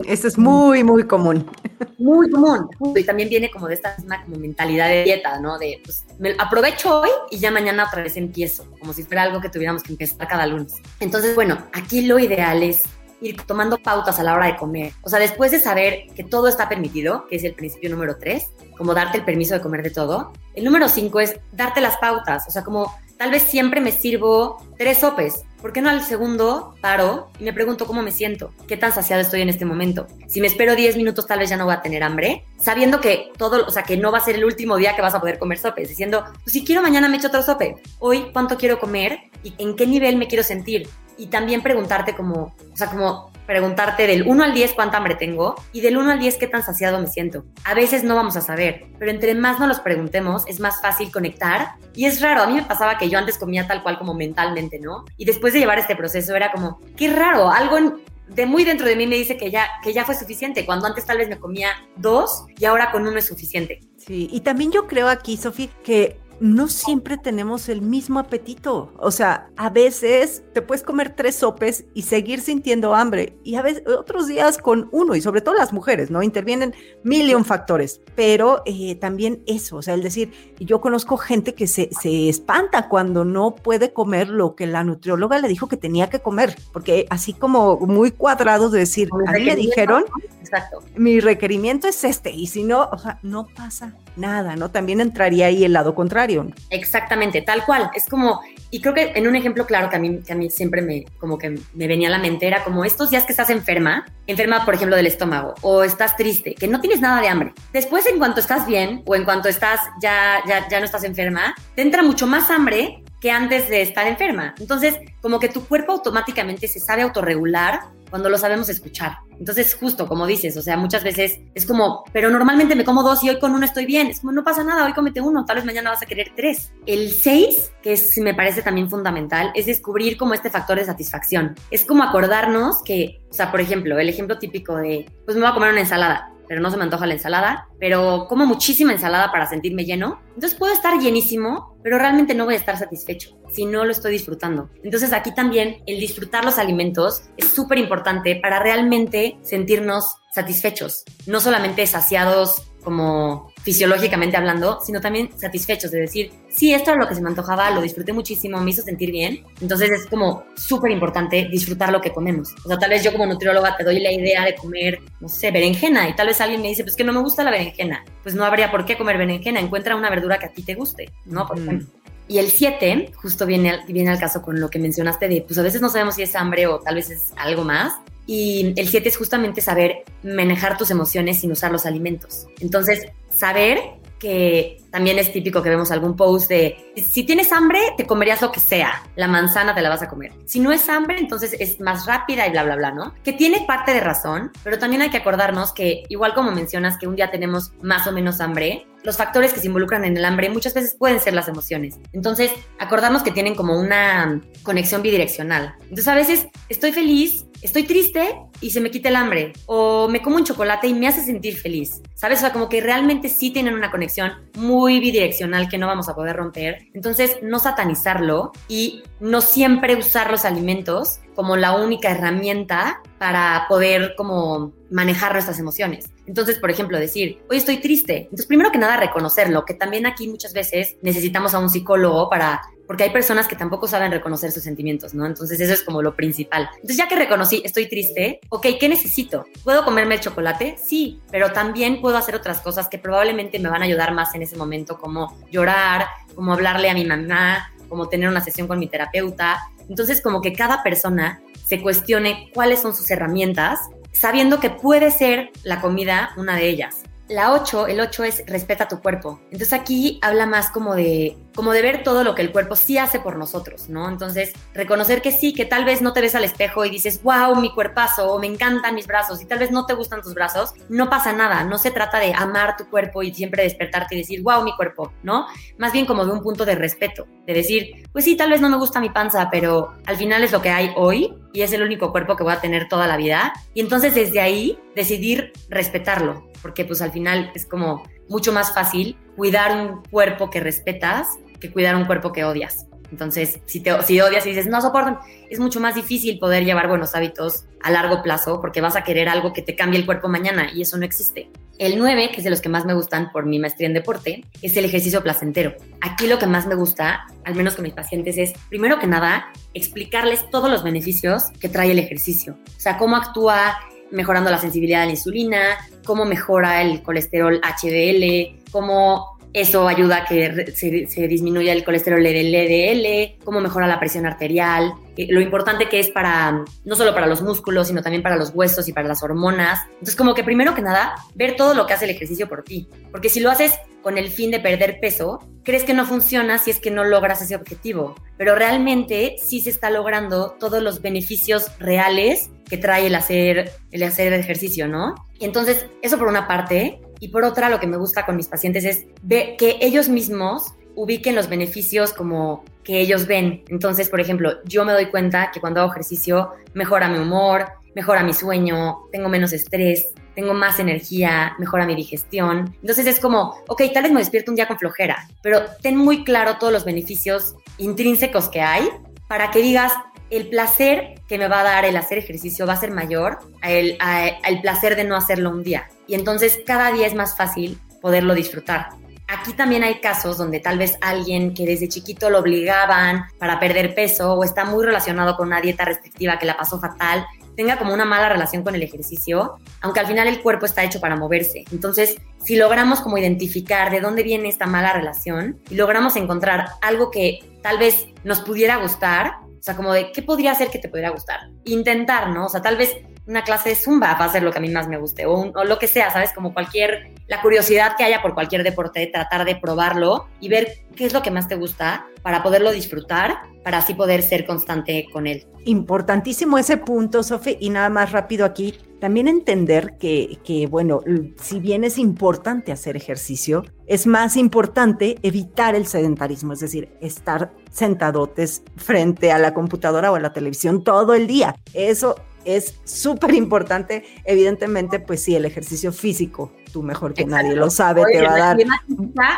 Esto 0.06 0.28
es 0.28 0.38
muy, 0.38 0.84
muy 0.84 1.04
común. 1.04 1.50
muy 1.98 2.30
común. 2.30 2.68
Y 2.94 3.04
también 3.04 3.28
viene 3.28 3.50
como 3.50 3.66
de 3.66 3.74
esta 3.74 3.96
mentalidad 4.28 4.88
de 4.88 5.04
dieta, 5.04 5.40
¿no? 5.40 5.58
De, 5.58 5.80
pues, 5.84 6.04
aprovecho 6.38 7.00
hoy 7.00 7.10
y 7.30 7.38
ya 7.38 7.50
mañana 7.50 7.86
otra 7.88 8.02
vez 8.02 8.16
empiezo, 8.16 8.64
como 8.78 8.92
si 8.92 9.02
fuera 9.02 9.22
algo 9.22 9.40
que 9.40 9.48
tuviéramos 9.48 9.82
que 9.82 9.92
empezar 9.92 10.28
cada 10.28 10.46
lunes. 10.46 10.74
Entonces, 11.00 11.34
bueno, 11.34 11.58
aquí 11.72 12.02
lo 12.02 12.18
ideal 12.18 12.62
es 12.62 12.84
ir 13.20 13.42
tomando 13.42 13.78
pautas 13.78 14.20
a 14.20 14.22
la 14.22 14.34
hora 14.34 14.46
de 14.46 14.56
comer. 14.56 14.92
O 15.02 15.08
sea, 15.08 15.18
después 15.18 15.50
de 15.50 15.58
saber 15.58 16.06
que 16.14 16.22
todo 16.22 16.46
está 16.46 16.68
permitido, 16.68 17.26
que 17.26 17.36
es 17.36 17.44
el 17.44 17.54
principio 17.54 17.90
número 17.90 18.16
tres, 18.18 18.46
como 18.76 18.94
darte 18.94 19.18
el 19.18 19.24
permiso 19.24 19.54
de 19.54 19.60
comer 19.60 19.82
de 19.82 19.90
todo, 19.90 20.32
el 20.54 20.64
número 20.64 20.88
cinco 20.88 21.18
es 21.18 21.40
darte 21.52 21.80
las 21.80 21.96
pautas. 21.96 22.46
O 22.46 22.50
sea, 22.52 22.62
como 22.62 22.94
tal 23.16 23.32
vez 23.32 23.42
siempre 23.42 23.80
me 23.80 23.90
sirvo 23.90 24.62
tres 24.76 24.98
sopes. 24.98 25.42
¿Por 25.60 25.72
qué 25.72 25.80
no 25.80 25.90
al 25.90 26.02
segundo 26.02 26.76
paro 26.80 27.30
y 27.40 27.44
me 27.44 27.52
pregunto 27.52 27.84
cómo 27.86 28.00
me 28.00 28.12
siento? 28.12 28.52
¿Qué 28.68 28.76
tan 28.76 28.92
saciado 28.92 29.22
estoy 29.22 29.40
en 29.42 29.48
este 29.48 29.64
momento? 29.64 30.06
Si 30.28 30.40
me 30.40 30.46
espero 30.46 30.76
10 30.76 30.96
minutos, 30.96 31.26
tal 31.26 31.40
vez 31.40 31.50
ya 31.50 31.56
no 31.56 31.64
voy 31.64 31.74
a 31.74 31.82
tener 31.82 32.04
hambre, 32.04 32.44
sabiendo 32.60 33.00
que 33.00 33.32
todo, 33.36 33.66
o 33.66 33.70
sea, 33.70 33.82
que 33.82 33.96
no 33.96 34.12
va 34.12 34.18
a 34.18 34.20
ser 34.20 34.36
el 34.36 34.44
último 34.44 34.76
día 34.76 34.94
que 34.94 35.02
vas 35.02 35.14
a 35.14 35.20
poder 35.20 35.40
comer 35.40 35.58
sopes, 35.58 35.88
diciendo, 35.88 36.24
pues 36.44 36.52
si 36.52 36.64
quiero 36.64 36.80
mañana 36.80 37.08
me 37.08 37.16
echo 37.16 37.26
otro 37.26 37.42
sope. 37.42 37.74
Hoy, 37.98 38.30
¿cuánto 38.32 38.56
quiero 38.56 38.78
comer? 38.78 39.18
¿Y 39.42 39.52
en 39.58 39.74
qué 39.74 39.84
nivel 39.86 40.16
me 40.16 40.28
quiero 40.28 40.44
sentir? 40.44 40.88
Y 41.16 41.26
también 41.26 41.60
preguntarte 41.60 42.14
como, 42.14 42.54
o 42.72 42.76
sea, 42.76 42.88
como 42.88 43.32
preguntarte 43.48 44.06
del 44.06 44.28
1 44.28 44.44
al 44.44 44.52
10 44.52 44.74
cuánta 44.74 44.98
hambre 44.98 45.14
tengo 45.14 45.54
y 45.72 45.80
del 45.80 45.96
1 45.96 46.12
al 46.12 46.18
10 46.18 46.36
qué 46.36 46.46
tan 46.48 46.62
saciado 46.62 47.00
me 47.00 47.06
siento. 47.06 47.46
A 47.64 47.72
veces 47.72 48.04
no 48.04 48.14
vamos 48.14 48.36
a 48.36 48.42
saber, 48.42 48.88
pero 48.98 49.10
entre 49.10 49.34
más 49.34 49.58
nos 49.58 49.68
los 49.68 49.80
preguntemos 49.80 50.46
es 50.46 50.60
más 50.60 50.82
fácil 50.82 51.10
conectar 51.10 51.76
y 51.94 52.04
es 52.04 52.20
raro, 52.20 52.42
a 52.42 52.46
mí 52.46 52.52
me 52.52 52.62
pasaba 52.62 52.98
que 52.98 53.08
yo 53.08 53.18
antes 53.18 53.38
comía 53.38 53.66
tal 53.66 53.82
cual 53.82 53.98
como 53.98 54.12
mentalmente, 54.12 54.78
¿no? 54.78 55.06
Y 55.16 55.24
después 55.24 55.54
de 55.54 55.60
llevar 55.60 55.78
este 55.78 55.96
proceso 55.96 56.36
era 56.36 56.52
como, 56.52 56.82
qué 56.94 57.10
raro, 57.10 57.50
algo 57.50 57.96
de 58.28 58.44
muy 58.44 58.64
dentro 58.64 58.86
de 58.86 58.96
mí 58.96 59.06
me 59.06 59.16
dice 59.16 59.38
que 59.38 59.50
ya, 59.50 59.66
que 59.82 59.94
ya 59.94 60.04
fue 60.04 60.14
suficiente, 60.14 60.66
cuando 60.66 60.86
antes 60.86 61.06
tal 61.06 61.16
vez 61.16 61.30
me 61.30 61.38
comía 61.38 61.70
dos 61.96 62.44
y 62.58 62.66
ahora 62.66 62.90
con 62.92 63.08
uno 63.08 63.16
es 63.16 63.26
suficiente. 63.26 63.80
Sí, 63.96 64.28
y 64.30 64.40
también 64.40 64.72
yo 64.72 64.86
creo 64.86 65.08
aquí, 65.08 65.38
Sofía, 65.38 65.70
que 65.82 66.20
no 66.40 66.68
siempre 66.68 67.16
tenemos 67.16 67.68
el 67.68 67.82
mismo 67.82 68.18
apetito. 68.18 68.92
O 68.98 69.10
sea, 69.10 69.48
a 69.56 69.70
veces 69.70 70.42
te 70.52 70.62
puedes 70.62 70.82
comer 70.82 71.14
tres 71.14 71.36
sopes 71.36 71.84
y 71.94 72.02
seguir 72.02 72.40
sintiendo 72.40 72.94
hambre. 72.94 73.38
Y 73.44 73.56
a 73.56 73.62
veces 73.62 73.82
otros 73.86 74.26
días 74.26 74.58
con 74.58 74.88
uno, 74.92 75.14
y 75.14 75.20
sobre 75.20 75.40
todo 75.40 75.54
las 75.54 75.72
mujeres, 75.72 76.10
¿no? 76.10 76.22
Intervienen 76.22 76.74
mil 77.02 77.28
factores. 77.44 78.00
Pero 78.14 78.62
eh, 78.64 78.94
también 78.94 79.42
eso, 79.46 79.76
o 79.76 79.82
sea, 79.82 79.94
el 79.94 80.02
decir, 80.02 80.54
yo 80.58 80.80
conozco 80.80 81.16
gente 81.16 81.54
que 81.54 81.66
se, 81.66 81.90
se 82.00 82.28
espanta 82.28 82.88
cuando 82.88 83.24
no 83.24 83.54
puede 83.54 83.92
comer 83.92 84.28
lo 84.28 84.54
que 84.54 84.66
la 84.66 84.82
nutrióloga 84.84 85.38
le 85.38 85.48
dijo 85.48 85.68
que 85.68 85.76
tenía 85.76 86.08
que 86.08 86.20
comer. 86.20 86.56
Porque 86.72 87.06
así 87.10 87.32
como 87.32 87.78
muy 87.80 88.10
cuadrados 88.10 88.72
de 88.72 88.80
decir, 88.80 89.08
a 89.26 89.32
mí 89.32 89.44
me 89.44 89.56
dijeron, 89.56 90.04
Exacto. 90.50 90.82
mi 90.96 91.20
requerimiento 91.20 91.88
es 91.88 92.04
este. 92.04 92.30
Y 92.30 92.46
si 92.46 92.64
no, 92.64 92.88
o 92.90 92.98
sea, 92.98 93.18
no 93.22 93.46
pasa 93.46 93.92
nada, 94.16 94.56
¿no? 94.56 94.70
También 94.70 95.00
entraría 95.00 95.46
ahí 95.46 95.64
el 95.64 95.72
lado 95.72 95.94
contrario. 95.94 96.50
Exactamente, 96.70 97.42
tal 97.42 97.64
cual. 97.64 97.90
Es 97.94 98.06
como, 98.06 98.40
y 98.70 98.80
creo 98.80 98.94
que 98.94 99.12
en 99.14 99.26
un 99.26 99.36
ejemplo 99.36 99.66
claro 99.66 99.88
que 99.88 99.96
a 99.96 99.98
mí, 99.98 100.20
que 100.26 100.32
a 100.32 100.36
mí 100.36 100.50
siempre 100.50 100.82
me, 100.82 101.04
como 101.18 101.38
que 101.38 101.58
me 101.74 101.86
venía 101.86 102.08
a 102.08 102.10
la 102.10 102.18
mente 102.18 102.46
era 102.46 102.64
como 102.64 102.84
estos 102.84 103.10
días 103.10 103.24
que 103.24 103.32
estás 103.32 103.50
enferma, 103.50 104.06
enferma 104.26 104.64
por 104.64 104.74
ejemplo 104.74 104.96
del 104.96 105.06
estómago, 105.06 105.54
o 105.62 105.84
estás 105.84 106.16
triste, 106.16 106.54
que 106.54 106.68
no 106.68 106.80
tienes 106.80 107.00
nada 107.00 107.20
de 107.20 107.28
hambre. 107.28 107.52
Después 107.72 108.06
en 108.06 108.18
cuanto 108.18 108.40
estás 108.40 108.66
bien, 108.66 109.02
o 109.06 109.14
en 109.14 109.24
cuanto 109.24 109.48
estás 109.48 109.80
ya, 110.02 110.42
ya, 110.46 110.68
ya 110.68 110.80
no 110.80 110.84
estás 110.84 111.04
enferma, 111.04 111.54
te 111.74 111.82
entra 111.82 112.02
mucho 112.02 112.26
más 112.26 112.50
hambre 112.50 113.02
que 113.20 113.30
antes 113.30 113.68
de 113.68 113.82
estar 113.82 114.06
enferma. 114.06 114.54
Entonces, 114.58 114.94
como 115.20 115.40
que 115.40 115.48
tu 115.48 115.66
cuerpo 115.66 115.92
automáticamente 115.92 116.68
se 116.68 116.78
sabe 116.78 117.02
autorregular 117.02 117.80
cuando 118.10 118.28
lo 118.28 118.38
sabemos 118.38 118.68
escuchar. 118.68 119.18
Entonces, 119.38 119.74
justo 119.74 120.06
como 120.06 120.26
dices, 120.26 120.56
o 120.56 120.62
sea, 120.62 120.76
muchas 120.76 121.04
veces 121.04 121.40
es 121.54 121.66
como, 121.66 122.04
pero 122.12 122.30
normalmente 122.30 122.74
me 122.74 122.84
como 122.84 123.02
dos 123.02 123.22
y 123.22 123.30
hoy 123.30 123.38
con 123.38 123.52
uno 123.52 123.64
estoy 123.64 123.86
bien. 123.86 124.08
Es 124.08 124.20
como, 124.20 124.32
no 124.32 124.44
pasa 124.44 124.64
nada, 124.64 124.84
hoy 124.86 124.92
comete 124.92 125.20
uno, 125.20 125.44
tal 125.44 125.56
vez 125.56 125.64
mañana 125.64 125.90
vas 125.90 126.02
a 126.02 126.06
querer 126.06 126.32
tres. 126.34 126.72
El 126.86 127.10
seis, 127.12 127.72
que 127.82 127.92
es, 127.92 128.16
me 128.18 128.34
parece 128.34 128.62
también 128.62 128.88
fundamental, 128.88 129.52
es 129.54 129.66
descubrir 129.66 130.16
como 130.16 130.34
este 130.34 130.50
factor 130.50 130.78
de 130.78 130.84
satisfacción. 130.84 131.54
Es 131.70 131.84
como 131.84 132.02
acordarnos 132.02 132.82
que, 132.84 133.20
o 133.30 133.34
sea, 133.34 133.50
por 133.50 133.60
ejemplo, 133.60 133.98
el 133.98 134.08
ejemplo 134.08 134.38
típico 134.38 134.76
de, 134.76 135.06
pues 135.24 135.36
me 135.36 135.42
voy 135.42 135.50
a 135.50 135.54
comer 135.54 135.70
una 135.70 135.80
ensalada 135.80 136.32
pero 136.48 136.62
no 136.62 136.70
se 136.70 136.78
me 136.78 136.84
antoja 136.84 137.06
la 137.06 137.12
ensalada, 137.12 137.68
pero 137.78 138.26
como 138.26 138.46
muchísima 138.46 138.92
ensalada 138.92 139.30
para 139.30 139.46
sentirme 139.46 139.84
lleno. 139.84 140.20
Entonces 140.34 140.58
puedo 140.58 140.72
estar 140.72 140.98
llenísimo, 140.98 141.77
pero 141.82 141.98
realmente 141.98 142.34
no 142.34 142.44
voy 142.44 142.54
a 142.54 142.58
estar 142.58 142.76
satisfecho 142.76 143.38
si 143.50 143.64
no 143.64 143.84
lo 143.84 143.92
estoy 143.92 144.12
disfrutando. 144.12 144.70
Entonces 144.82 145.12
aquí 145.12 145.34
también 145.34 145.82
el 145.86 145.98
disfrutar 146.00 146.44
los 146.44 146.58
alimentos 146.58 147.22
es 147.36 147.48
súper 147.48 147.78
importante 147.78 148.36
para 148.36 148.62
realmente 148.62 149.38
sentirnos 149.42 150.16
satisfechos, 150.32 151.04
no 151.26 151.40
solamente 151.40 151.86
saciados 151.86 152.62
como 152.82 153.52
fisiológicamente 153.62 154.36
hablando, 154.36 154.78
sino 154.82 155.00
también 155.00 155.30
satisfechos 155.38 155.90
de 155.90 156.00
decir, 156.00 156.30
sí, 156.48 156.72
esto 156.72 156.92
era 156.92 157.00
lo 157.00 157.08
que 157.08 157.14
se 157.14 157.20
me 157.20 157.28
antojaba, 157.28 157.70
lo 157.70 157.82
disfruté 157.82 158.12
muchísimo, 158.12 158.58
me 158.60 158.70
hizo 158.70 158.82
sentir 158.82 159.10
bien. 159.10 159.44
Entonces 159.60 159.90
es 159.90 160.06
como 160.06 160.44
súper 160.56 160.90
importante 160.90 161.48
disfrutar 161.50 161.92
lo 161.92 162.00
que 162.00 162.12
comemos. 162.12 162.54
O 162.64 162.68
sea, 162.68 162.78
tal 162.78 162.90
vez 162.90 163.02
yo 163.02 163.12
como 163.12 163.26
nutrióloga 163.26 163.76
te 163.76 163.84
doy 163.84 164.00
la 164.00 164.10
idea 164.12 164.44
de 164.44 164.54
comer, 164.54 165.00
no 165.20 165.28
sé, 165.28 165.50
berenjena 165.50 166.08
y 166.08 166.16
tal 166.16 166.28
vez 166.28 166.40
alguien 166.40 166.62
me 166.62 166.68
dice, 166.68 166.82
pues 166.82 166.96
que 166.96 167.04
no 167.04 167.12
me 167.12 167.20
gusta 167.20 167.44
la 167.44 167.50
berenjena. 167.50 168.04
Pues 168.28 168.36
no 168.36 168.44
habría 168.44 168.70
por 168.70 168.84
qué 168.84 168.98
comer 168.98 169.16
berenjena, 169.16 169.58
encuentra 169.58 169.96
una 169.96 170.10
verdura 170.10 170.38
que 170.38 170.44
a 170.44 170.50
ti 170.50 170.62
te 170.62 170.74
guste, 170.74 171.10
¿no? 171.24 171.46
Por 171.46 171.58
ejemplo. 171.58 171.88
Y 172.28 172.36
el 172.36 172.50
7, 172.50 173.12
justo 173.16 173.46
viene 173.46 173.70
al, 173.70 173.86
viene 173.86 174.10
al 174.10 174.18
caso 174.18 174.42
con 174.42 174.60
lo 174.60 174.68
que 174.68 174.78
mencionaste 174.78 175.28
de, 175.28 175.40
pues 175.40 175.58
a 175.58 175.62
veces 175.62 175.80
no 175.80 175.88
sabemos 175.88 176.16
si 176.16 176.24
es 176.24 176.36
hambre 176.36 176.66
o 176.66 176.78
tal 176.78 176.96
vez 176.96 177.08
es 177.08 177.32
algo 177.38 177.64
más. 177.64 177.94
Y 178.26 178.74
el 178.76 178.86
7 178.86 179.08
es 179.08 179.16
justamente 179.16 179.62
saber 179.62 180.04
manejar 180.22 180.76
tus 180.76 180.90
emociones 180.90 181.40
sin 181.40 181.52
usar 181.52 181.72
los 181.72 181.86
alimentos. 181.86 182.48
Entonces, 182.60 183.06
saber 183.30 183.78
que 184.18 184.82
también 184.90 185.18
es 185.18 185.32
típico 185.32 185.62
que 185.62 185.70
vemos 185.70 185.90
algún 185.90 186.16
post 186.16 186.48
de 186.48 186.92
si 186.96 187.24
tienes 187.24 187.52
hambre, 187.52 187.78
te 187.96 188.06
comerías 188.06 188.42
lo 188.42 188.50
que 188.50 188.60
sea, 188.60 189.02
la 189.16 189.28
manzana 189.28 189.74
te 189.74 189.82
la 189.82 189.88
vas 189.88 190.02
a 190.02 190.08
comer. 190.08 190.32
Si 190.46 190.60
no 190.60 190.72
es 190.72 190.88
hambre, 190.88 191.18
entonces 191.18 191.54
es 191.58 191.80
más 191.80 192.06
rápida 192.06 192.46
y 192.46 192.50
bla, 192.50 192.64
bla, 192.64 192.76
bla, 192.76 192.90
¿no? 192.90 193.14
Que 193.22 193.32
tiene 193.32 193.64
parte 193.66 193.92
de 193.92 194.00
razón, 194.00 194.50
pero 194.62 194.78
también 194.78 195.02
hay 195.02 195.10
que 195.10 195.18
acordarnos 195.18 195.72
que, 195.72 196.04
igual 196.08 196.34
como 196.34 196.50
mencionas 196.50 196.98
que 196.98 197.06
un 197.06 197.16
día 197.16 197.30
tenemos 197.30 197.72
más 197.82 198.06
o 198.06 198.12
menos 198.12 198.40
hambre, 198.40 198.86
los 199.04 199.16
factores 199.16 199.52
que 199.52 199.60
se 199.60 199.68
involucran 199.68 200.04
en 200.04 200.16
el 200.16 200.24
hambre 200.24 200.50
muchas 200.50 200.74
veces 200.74 200.96
pueden 200.98 201.20
ser 201.20 201.34
las 201.34 201.48
emociones. 201.48 201.98
Entonces, 202.12 202.50
acordarnos 202.78 203.22
que 203.22 203.30
tienen 203.30 203.54
como 203.54 203.78
una 203.78 204.40
conexión 204.62 205.02
bidireccional. 205.02 205.74
Entonces, 205.82 206.08
a 206.08 206.14
veces 206.14 206.46
estoy 206.68 206.92
feliz 206.92 207.46
estoy 207.62 207.84
triste 207.84 208.40
y 208.60 208.70
se 208.70 208.80
me 208.80 208.90
quita 208.90 209.08
el 209.08 209.16
hambre. 209.16 209.52
O 209.66 210.08
me 210.08 210.22
como 210.22 210.36
un 210.36 210.44
chocolate 210.44 210.86
y 210.86 210.94
me 210.94 211.08
hace 211.08 211.22
sentir 211.22 211.56
feliz. 211.56 212.00
¿Sabes? 212.14 212.38
O 212.38 212.40
sea, 212.42 212.52
como 212.52 212.68
que 212.68 212.80
realmente 212.80 213.28
sí 213.28 213.50
tienen 213.50 213.74
una 213.74 213.90
conexión 213.90 214.32
muy 214.56 215.00
bidireccional 215.00 215.68
que 215.68 215.78
no 215.78 215.86
vamos 215.86 216.08
a 216.08 216.14
poder 216.14 216.36
romper. 216.36 216.86
Entonces, 216.94 217.38
no 217.42 217.58
satanizarlo 217.58 218.52
y 218.68 219.02
no 219.20 219.40
siempre 219.40 219.96
usar 219.96 220.30
los 220.30 220.44
alimentos 220.44 221.20
como 221.34 221.56
la 221.56 221.76
única 221.76 222.10
herramienta 222.10 223.00
para 223.18 223.66
poder 223.68 224.14
como 224.16 224.72
manejar 224.90 225.32
nuestras 225.32 225.58
emociones. 225.58 226.10
Entonces, 226.26 226.58
por 226.58 226.70
ejemplo, 226.70 226.98
decir, 226.98 227.38
hoy 227.48 227.58
estoy 227.58 227.78
triste. 227.78 228.22
Entonces, 228.24 228.46
primero 228.46 228.72
que 228.72 228.78
nada, 228.78 228.96
reconocerlo, 228.96 229.64
que 229.64 229.74
también 229.74 230.06
aquí 230.06 230.28
muchas 230.28 230.52
veces 230.52 230.96
necesitamos 231.02 231.54
a 231.54 231.58
un 231.58 231.70
psicólogo 231.70 232.28
para 232.28 232.60
porque 232.88 233.04
hay 233.04 233.10
personas 233.10 233.46
que 233.46 233.54
tampoco 233.54 233.86
saben 233.86 234.10
reconocer 234.10 234.50
sus 234.50 234.64
sentimientos, 234.64 235.12
¿no? 235.12 235.26
Entonces 235.26 235.60
eso 235.60 235.74
es 235.74 235.82
como 235.84 236.00
lo 236.00 236.16
principal. 236.16 236.70
Entonces 236.76 236.96
ya 236.96 237.06
que 237.06 237.16
reconocí, 237.16 237.60
estoy 237.62 237.86
triste, 237.86 238.40
ok, 238.48 238.66
¿qué 238.80 238.88
necesito? 238.88 239.44
¿Puedo 239.62 239.84
comerme 239.84 240.14
el 240.14 240.22
chocolate? 240.22 240.76
Sí, 240.82 241.20
pero 241.30 241.52
también 241.52 242.00
puedo 242.00 242.16
hacer 242.16 242.34
otras 242.34 242.60
cosas 242.62 242.88
que 242.88 242.98
probablemente 242.98 243.58
me 243.58 243.68
van 243.68 243.82
a 243.82 243.84
ayudar 243.84 244.14
más 244.14 244.34
en 244.34 244.40
ese 244.40 244.56
momento, 244.56 244.98
como 244.98 245.36
llorar, 245.52 246.06
como 246.34 246.54
hablarle 246.54 246.88
a 246.88 246.94
mi 246.94 247.04
mamá, 247.04 247.70
como 247.90 248.08
tener 248.08 248.26
una 248.26 248.40
sesión 248.40 248.66
con 248.66 248.78
mi 248.78 248.88
terapeuta. 248.88 249.58
Entonces 249.90 250.22
como 250.22 250.40
que 250.40 250.54
cada 250.54 250.82
persona 250.82 251.42
se 251.66 251.82
cuestione 251.82 252.50
cuáles 252.54 252.80
son 252.80 252.94
sus 252.94 253.10
herramientas, 253.10 253.80
sabiendo 254.12 254.60
que 254.60 254.70
puede 254.70 255.10
ser 255.10 255.50
la 255.62 255.82
comida 255.82 256.30
una 256.38 256.56
de 256.56 256.70
ellas. 256.70 257.02
La 257.28 257.52
8, 257.52 257.88
el 257.88 258.00
8 258.00 258.24
es 258.24 258.42
respeta 258.46 258.88
tu 258.88 259.00
cuerpo. 259.02 259.38
Entonces 259.50 259.74
aquí 259.74 260.18
habla 260.22 260.46
más 260.46 260.70
como 260.70 260.94
de 260.94 261.36
como 261.58 261.72
de 261.72 261.82
ver 261.82 262.04
todo 262.04 262.22
lo 262.22 262.36
que 262.36 262.42
el 262.42 262.52
cuerpo 262.52 262.76
sí 262.76 262.98
hace 262.98 263.18
por 263.18 263.36
nosotros, 263.36 263.88
¿no? 263.88 264.08
Entonces, 264.08 264.52
reconocer 264.74 265.20
que 265.22 265.32
sí, 265.32 265.52
que 265.52 265.64
tal 265.64 265.84
vez 265.84 266.00
no 266.00 266.12
te 266.12 266.20
ves 266.20 266.36
al 266.36 266.44
espejo 266.44 266.84
y 266.84 266.88
dices, 266.88 267.20
wow, 267.24 267.56
mi 267.56 267.74
cuerpazo, 267.74 268.32
o 268.32 268.38
me 268.38 268.46
encantan 268.46 268.94
mis 268.94 269.08
brazos, 269.08 269.42
y 269.42 269.44
tal 269.44 269.58
vez 269.58 269.72
no 269.72 269.84
te 269.84 269.94
gustan 269.94 270.22
tus 270.22 270.34
brazos, 270.34 270.72
no 270.88 271.10
pasa 271.10 271.32
nada, 271.32 271.64
no 271.64 271.76
se 271.76 271.90
trata 271.90 272.20
de 272.20 272.32
amar 272.32 272.76
tu 272.76 272.88
cuerpo 272.88 273.24
y 273.24 273.34
siempre 273.34 273.64
despertarte 273.64 274.14
y 274.14 274.18
decir, 274.18 274.40
wow, 274.40 274.62
mi 274.62 274.72
cuerpo, 274.76 275.12
¿no? 275.24 275.48
Más 275.78 275.92
bien 275.92 276.06
como 276.06 276.24
de 276.24 276.30
un 276.30 276.44
punto 276.44 276.64
de 276.64 276.76
respeto, 276.76 277.26
de 277.44 277.52
decir, 277.52 278.08
pues 278.12 278.24
sí, 278.24 278.36
tal 278.36 278.50
vez 278.50 278.60
no 278.60 278.68
me 278.68 278.76
gusta 278.76 279.00
mi 279.00 279.10
panza, 279.10 279.48
pero 279.50 279.96
al 280.06 280.16
final 280.16 280.44
es 280.44 280.52
lo 280.52 280.62
que 280.62 280.70
hay 280.70 280.92
hoy 280.94 281.34
y 281.52 281.62
es 281.62 281.72
el 281.72 281.82
único 281.82 282.12
cuerpo 282.12 282.36
que 282.36 282.44
voy 282.44 282.52
a 282.52 282.60
tener 282.60 282.88
toda 282.88 283.08
la 283.08 283.16
vida. 283.16 283.52
Y 283.74 283.80
entonces 283.80 284.14
desde 284.14 284.40
ahí 284.40 284.78
decidir 284.94 285.52
respetarlo, 285.68 286.48
porque 286.62 286.84
pues 286.84 287.02
al 287.02 287.10
final 287.10 287.50
es 287.56 287.66
como 287.66 288.04
mucho 288.28 288.52
más 288.52 288.72
fácil 288.72 289.16
cuidar 289.34 289.72
un 289.76 290.04
cuerpo 290.04 290.50
que 290.50 290.60
respetas 290.60 291.26
que 291.60 291.70
cuidar 291.70 291.96
un 291.96 292.04
cuerpo 292.04 292.32
que 292.32 292.44
odias. 292.44 292.86
Entonces, 293.10 293.60
si, 293.66 293.80
te, 293.80 294.02
si 294.02 294.20
odias 294.20 294.44
y 294.46 294.50
dices, 294.50 294.66
no 294.66 294.80
soporto, 294.82 295.18
es 295.48 295.58
mucho 295.58 295.80
más 295.80 295.94
difícil 295.94 296.38
poder 296.38 296.64
llevar 296.64 296.88
buenos 296.88 297.14
hábitos 297.14 297.64
a 297.82 297.90
largo 297.90 298.22
plazo 298.22 298.60
porque 298.60 298.80
vas 298.80 298.96
a 298.96 299.04
querer 299.04 299.28
algo 299.28 299.52
que 299.52 299.62
te 299.62 299.74
cambie 299.74 299.98
el 299.98 300.06
cuerpo 300.06 300.28
mañana 300.28 300.70
y 300.72 300.82
eso 300.82 300.98
no 300.98 301.04
existe. 301.04 301.50
El 301.78 301.96
9, 301.96 302.30
que 302.32 302.38
es 302.38 302.44
de 302.44 302.50
los 302.50 302.60
que 302.60 302.68
más 302.68 302.84
me 302.84 302.92
gustan 302.92 303.30
por 303.30 303.46
mi 303.46 303.58
maestría 303.58 303.86
en 303.86 303.94
deporte, 303.94 304.44
es 304.62 304.76
el 304.76 304.84
ejercicio 304.84 305.22
placentero. 305.22 305.74
Aquí 306.00 306.26
lo 306.26 306.38
que 306.38 306.46
más 306.46 306.66
me 306.66 306.74
gusta, 306.74 307.26
al 307.44 307.54
menos 307.54 307.76
con 307.76 307.84
mis 307.84 307.94
pacientes, 307.94 308.36
es, 308.36 308.52
primero 308.68 308.98
que 308.98 309.06
nada, 309.06 309.52
explicarles 309.74 310.50
todos 310.50 310.70
los 310.70 310.82
beneficios 310.82 311.44
que 311.60 311.68
trae 311.68 311.92
el 311.92 312.00
ejercicio. 312.00 312.58
O 312.76 312.80
sea, 312.80 312.98
cómo 312.98 313.16
actúa 313.16 313.78
mejorando 314.10 314.50
la 314.50 314.58
sensibilidad 314.58 315.02
a 315.02 315.06
la 315.06 315.12
insulina, 315.12 315.78
cómo 316.04 316.24
mejora 316.24 316.82
el 316.82 317.02
colesterol 317.02 317.60
HDL, 317.62 318.60
cómo 318.72 319.37
eso 319.52 319.88
ayuda 319.88 320.18
a 320.18 320.24
que 320.24 320.72
se, 320.74 321.28
disminuya 321.28 321.72
el 321.72 321.84
colesterol 321.84 322.22
LDL, 322.22 323.42
cómo 323.44 323.60
mejora 323.60 323.86
la 323.86 323.98
presión 323.98 324.26
arterial, 324.26 324.92
eh, 325.16 325.26
lo 325.30 325.40
importante 325.40 325.88
que 325.88 325.98
es 325.98 326.10
para, 326.10 326.64
no 326.84 326.96
solo 326.96 327.14
para 327.14 327.26
los 327.26 327.42
músculos, 327.42 327.88
sino 327.88 328.02
también 328.02 328.22
para 328.22 328.36
los 328.36 328.50
huesos 328.54 328.88
y 328.88 328.92
para 328.92 329.08
las 329.08 329.22
hormonas. 329.22 329.80
Entonces, 329.92 330.16
como 330.16 330.34
que 330.34 330.44
primero 330.44 330.74
que 330.74 330.82
nada, 330.82 331.14
ver 331.34 331.56
todo 331.56 331.74
lo 331.74 331.86
que 331.86 331.94
hace 331.94 332.04
el 332.04 332.12
ejercicio 332.12 332.48
por 332.48 332.62
ti. 332.62 332.88
Porque 333.10 333.28
si 333.28 333.40
lo 333.40 333.50
haces 333.50 333.78
con 334.02 334.16
el 334.18 334.28
fin 334.28 334.50
de 334.50 334.60
perder 334.60 335.00
peso, 335.00 335.40
crees 335.64 335.84
que 335.84 335.94
no 335.94 336.06
funciona 336.06 336.58
si 336.58 336.70
es 336.70 336.78
que 336.78 336.90
no 336.90 337.04
logras 337.04 337.42
ese 337.42 337.56
objetivo. 337.56 338.14
Pero 338.36 338.54
realmente 338.54 339.36
sí 339.42 339.60
se 339.60 339.70
está 339.70 339.90
logrando 339.90 340.56
todos 340.58 340.82
los 340.82 341.02
beneficios 341.02 341.76
reales 341.78 342.50
que 342.68 342.76
trae 342.76 343.06
el 343.06 343.14
hacer 343.14 343.72
el 343.90 344.02
hacer 344.02 344.32
ejercicio, 344.34 344.86
¿no? 344.86 345.14
Y 345.38 345.44
entonces, 345.44 345.86
eso 346.02 346.18
por 346.18 346.28
una 346.28 346.46
parte. 346.46 347.00
Y 347.20 347.28
por 347.28 347.44
otra, 347.44 347.68
lo 347.68 347.80
que 347.80 347.86
me 347.86 347.96
gusta 347.96 348.24
con 348.24 348.36
mis 348.36 348.48
pacientes 348.48 348.84
es 348.84 349.06
ver 349.22 349.56
que 349.56 349.78
ellos 349.80 350.08
mismos 350.08 350.74
ubiquen 350.94 351.34
los 351.34 351.48
beneficios 351.48 352.12
como 352.12 352.64
que 352.82 353.00
ellos 353.00 353.26
ven. 353.26 353.62
Entonces, 353.68 354.08
por 354.08 354.20
ejemplo, 354.20 354.62
yo 354.64 354.84
me 354.84 354.92
doy 354.92 355.06
cuenta 355.06 355.50
que 355.52 355.60
cuando 355.60 355.80
hago 355.80 355.90
ejercicio 355.90 356.52
mejora 356.74 357.08
mi 357.08 357.18
humor, 357.18 357.66
mejora 357.94 358.22
mi 358.22 358.32
sueño, 358.32 359.00
tengo 359.12 359.28
menos 359.28 359.52
estrés, 359.52 360.12
tengo 360.34 360.54
más 360.54 360.78
energía, 360.78 361.54
mejora 361.58 361.86
mi 361.86 361.94
digestión. 361.94 362.76
Entonces 362.80 363.06
es 363.06 363.20
como, 363.20 363.56
ok, 363.68 363.82
tal 363.92 364.04
vez 364.04 364.12
me 364.12 364.20
despierto 364.20 364.50
un 364.50 364.56
día 364.56 364.68
con 364.68 364.78
flojera, 364.78 365.28
pero 365.42 365.62
ten 365.82 365.96
muy 365.96 366.24
claro 366.24 366.58
todos 366.58 366.72
los 366.72 366.84
beneficios 366.84 367.54
intrínsecos 367.76 368.48
que 368.48 368.60
hay 368.60 368.88
para 369.28 369.50
que 369.50 369.60
digas, 369.60 369.92
el 370.30 370.48
placer 370.48 371.20
que 371.28 371.38
me 371.38 371.48
va 371.48 371.60
a 371.60 371.64
dar 371.64 371.84
el 371.84 371.96
hacer 371.96 372.18
ejercicio 372.18 372.66
va 372.66 372.74
a 372.74 372.80
ser 372.80 372.90
mayor 372.90 373.38
al, 373.62 374.60
placer 374.62 374.96
de 374.96 375.04
no 375.04 375.16
hacerlo 375.16 375.50
un 375.50 375.62
día. 375.62 375.88
Y 376.06 376.14
entonces 376.14 376.60
cada 376.66 376.92
día 376.92 377.06
es 377.06 377.14
más 377.14 377.36
fácil 377.36 377.78
poderlo 378.00 378.34
disfrutar. 378.34 378.90
Aquí 379.26 379.52
también 379.52 379.84
hay 379.84 380.00
casos 380.00 380.38
donde 380.38 380.58
tal 380.58 380.78
vez 380.78 380.96
alguien 381.02 381.52
que 381.52 381.66
desde 381.66 381.88
chiquito 381.88 382.30
lo 382.30 382.38
obligaban 382.38 383.24
para 383.38 383.60
perder 383.60 383.94
peso 383.94 384.32
o 384.32 384.44
está 384.44 384.64
muy 384.64 384.84
relacionado 384.84 385.36
con 385.36 385.48
una 385.48 385.60
dieta 385.60 385.84
restrictiva 385.84 386.38
que 386.38 386.46
la 386.46 386.56
pasó 386.56 386.80
fatal, 386.80 387.26
tenga 387.54 387.76
como 387.76 387.92
una 387.92 388.06
mala 388.06 388.28
relación 388.28 388.62
con 388.62 388.74
el 388.74 388.82
ejercicio, 388.82 389.56
aunque 389.80 390.00
al 390.00 390.06
final 390.06 390.28
el 390.28 390.40
cuerpo 390.40 390.64
está 390.64 390.84
hecho 390.84 391.00
para 391.00 391.16
moverse. 391.16 391.64
Entonces, 391.72 392.16
si 392.42 392.56
logramos 392.56 393.00
como 393.00 393.18
identificar 393.18 393.90
de 393.90 394.00
dónde 394.00 394.22
viene 394.22 394.48
esta 394.48 394.66
mala 394.66 394.92
relación 394.92 395.60
y 395.68 395.74
logramos 395.74 396.16
encontrar 396.16 396.68
algo 396.80 397.10
que 397.10 397.40
tal 397.60 397.78
vez 397.78 398.06
nos 398.22 398.40
pudiera 398.40 398.76
gustar, 398.76 399.47
sea, 399.68 399.76
como 399.76 399.92
de 399.92 400.12
qué 400.12 400.22
podría 400.22 400.54
ser 400.54 400.68
que 400.68 400.78
te 400.78 400.88
pudiera 400.88 401.10
gustar. 401.10 401.40
Intentar, 401.64 402.30
¿no? 402.30 402.46
O 402.46 402.48
sea, 402.48 402.62
tal 402.62 402.76
vez 402.76 402.96
una 403.26 403.44
clase 403.44 403.68
de 403.68 403.74
zumba 403.74 404.16
va 404.18 404.24
a 404.24 404.32
ser 404.32 404.42
lo 404.42 404.50
que 404.50 404.58
a 404.58 404.60
mí 404.60 404.70
más 404.70 404.88
me 404.88 404.96
guste, 404.96 405.26
o, 405.26 405.34
o, 405.34 405.64
lo 405.64 405.78
que 405.78 405.86
sea, 405.86 406.10
¿sabes? 406.10 406.32
Como 406.32 406.54
cualquier, 406.54 407.12
la 407.26 407.42
curiosidad 407.42 407.94
que 407.96 408.04
haya 408.04 408.22
por 408.22 408.32
cualquier 408.32 408.64
deporte, 408.64 409.06
tratar 409.06 409.44
de 409.44 409.56
probarlo 409.56 410.28
y 410.40 410.48
ver 410.48 410.78
qué 410.96 411.04
es 411.04 411.12
lo 411.12 411.22
que 411.22 411.30
más 411.30 411.46
te 411.46 411.54
gusta 411.54 412.06
para 412.22 412.42
poderlo 412.42 412.72
disfrutar, 412.72 413.36
para 413.62 413.78
así 413.78 413.92
poder 413.92 414.22
ser 414.22 414.46
constante 414.46 415.06
con 415.12 415.26
él. 415.26 415.46
Importantísimo 415.66 416.56
ese 416.56 416.78
punto, 416.78 417.22
Sofi, 417.22 417.58
y 417.60 417.68
nada 417.68 417.90
más 417.90 418.12
rápido 418.12 418.46
aquí, 418.46 418.78
también 418.98 419.28
entender 419.28 419.98
que, 419.98 420.38
que, 420.42 420.66
bueno, 420.66 421.02
si 421.40 421.60
bien 421.60 421.84
es 421.84 421.98
importante 421.98 422.72
hacer 422.72 422.96
ejercicio, 422.96 423.64
es 423.86 424.06
más 424.06 424.36
importante 424.36 425.18
evitar 425.22 425.74
el 425.74 425.86
sedentarismo, 425.86 426.54
es 426.54 426.60
decir, 426.60 426.88
estar 427.00 427.52
sentadotes 427.70 428.62
frente 428.76 429.32
a 429.32 429.38
la 429.38 429.54
computadora 429.54 430.10
o 430.12 430.16
a 430.16 430.20
la 430.20 430.32
televisión 430.32 430.84
todo 430.84 431.14
el 431.14 431.26
día. 431.26 431.56
Eso 431.74 432.16
es 432.44 432.74
súper 432.84 433.34
importante. 433.34 434.04
Evidentemente, 434.24 435.00
pues 435.00 435.22
sí, 435.22 435.36
el 435.36 435.44
ejercicio 435.44 435.92
físico, 435.92 436.52
tú 436.72 436.82
mejor 436.82 437.14
que 437.14 437.24
nadie 437.24 437.54
lo 437.54 437.70
sabe, 437.70 438.02
te 438.10 438.22
va 438.22 438.34
a 438.34 438.38
dar 438.38 438.56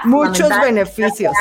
muchos 0.04 0.48
beneficios. 0.62 1.34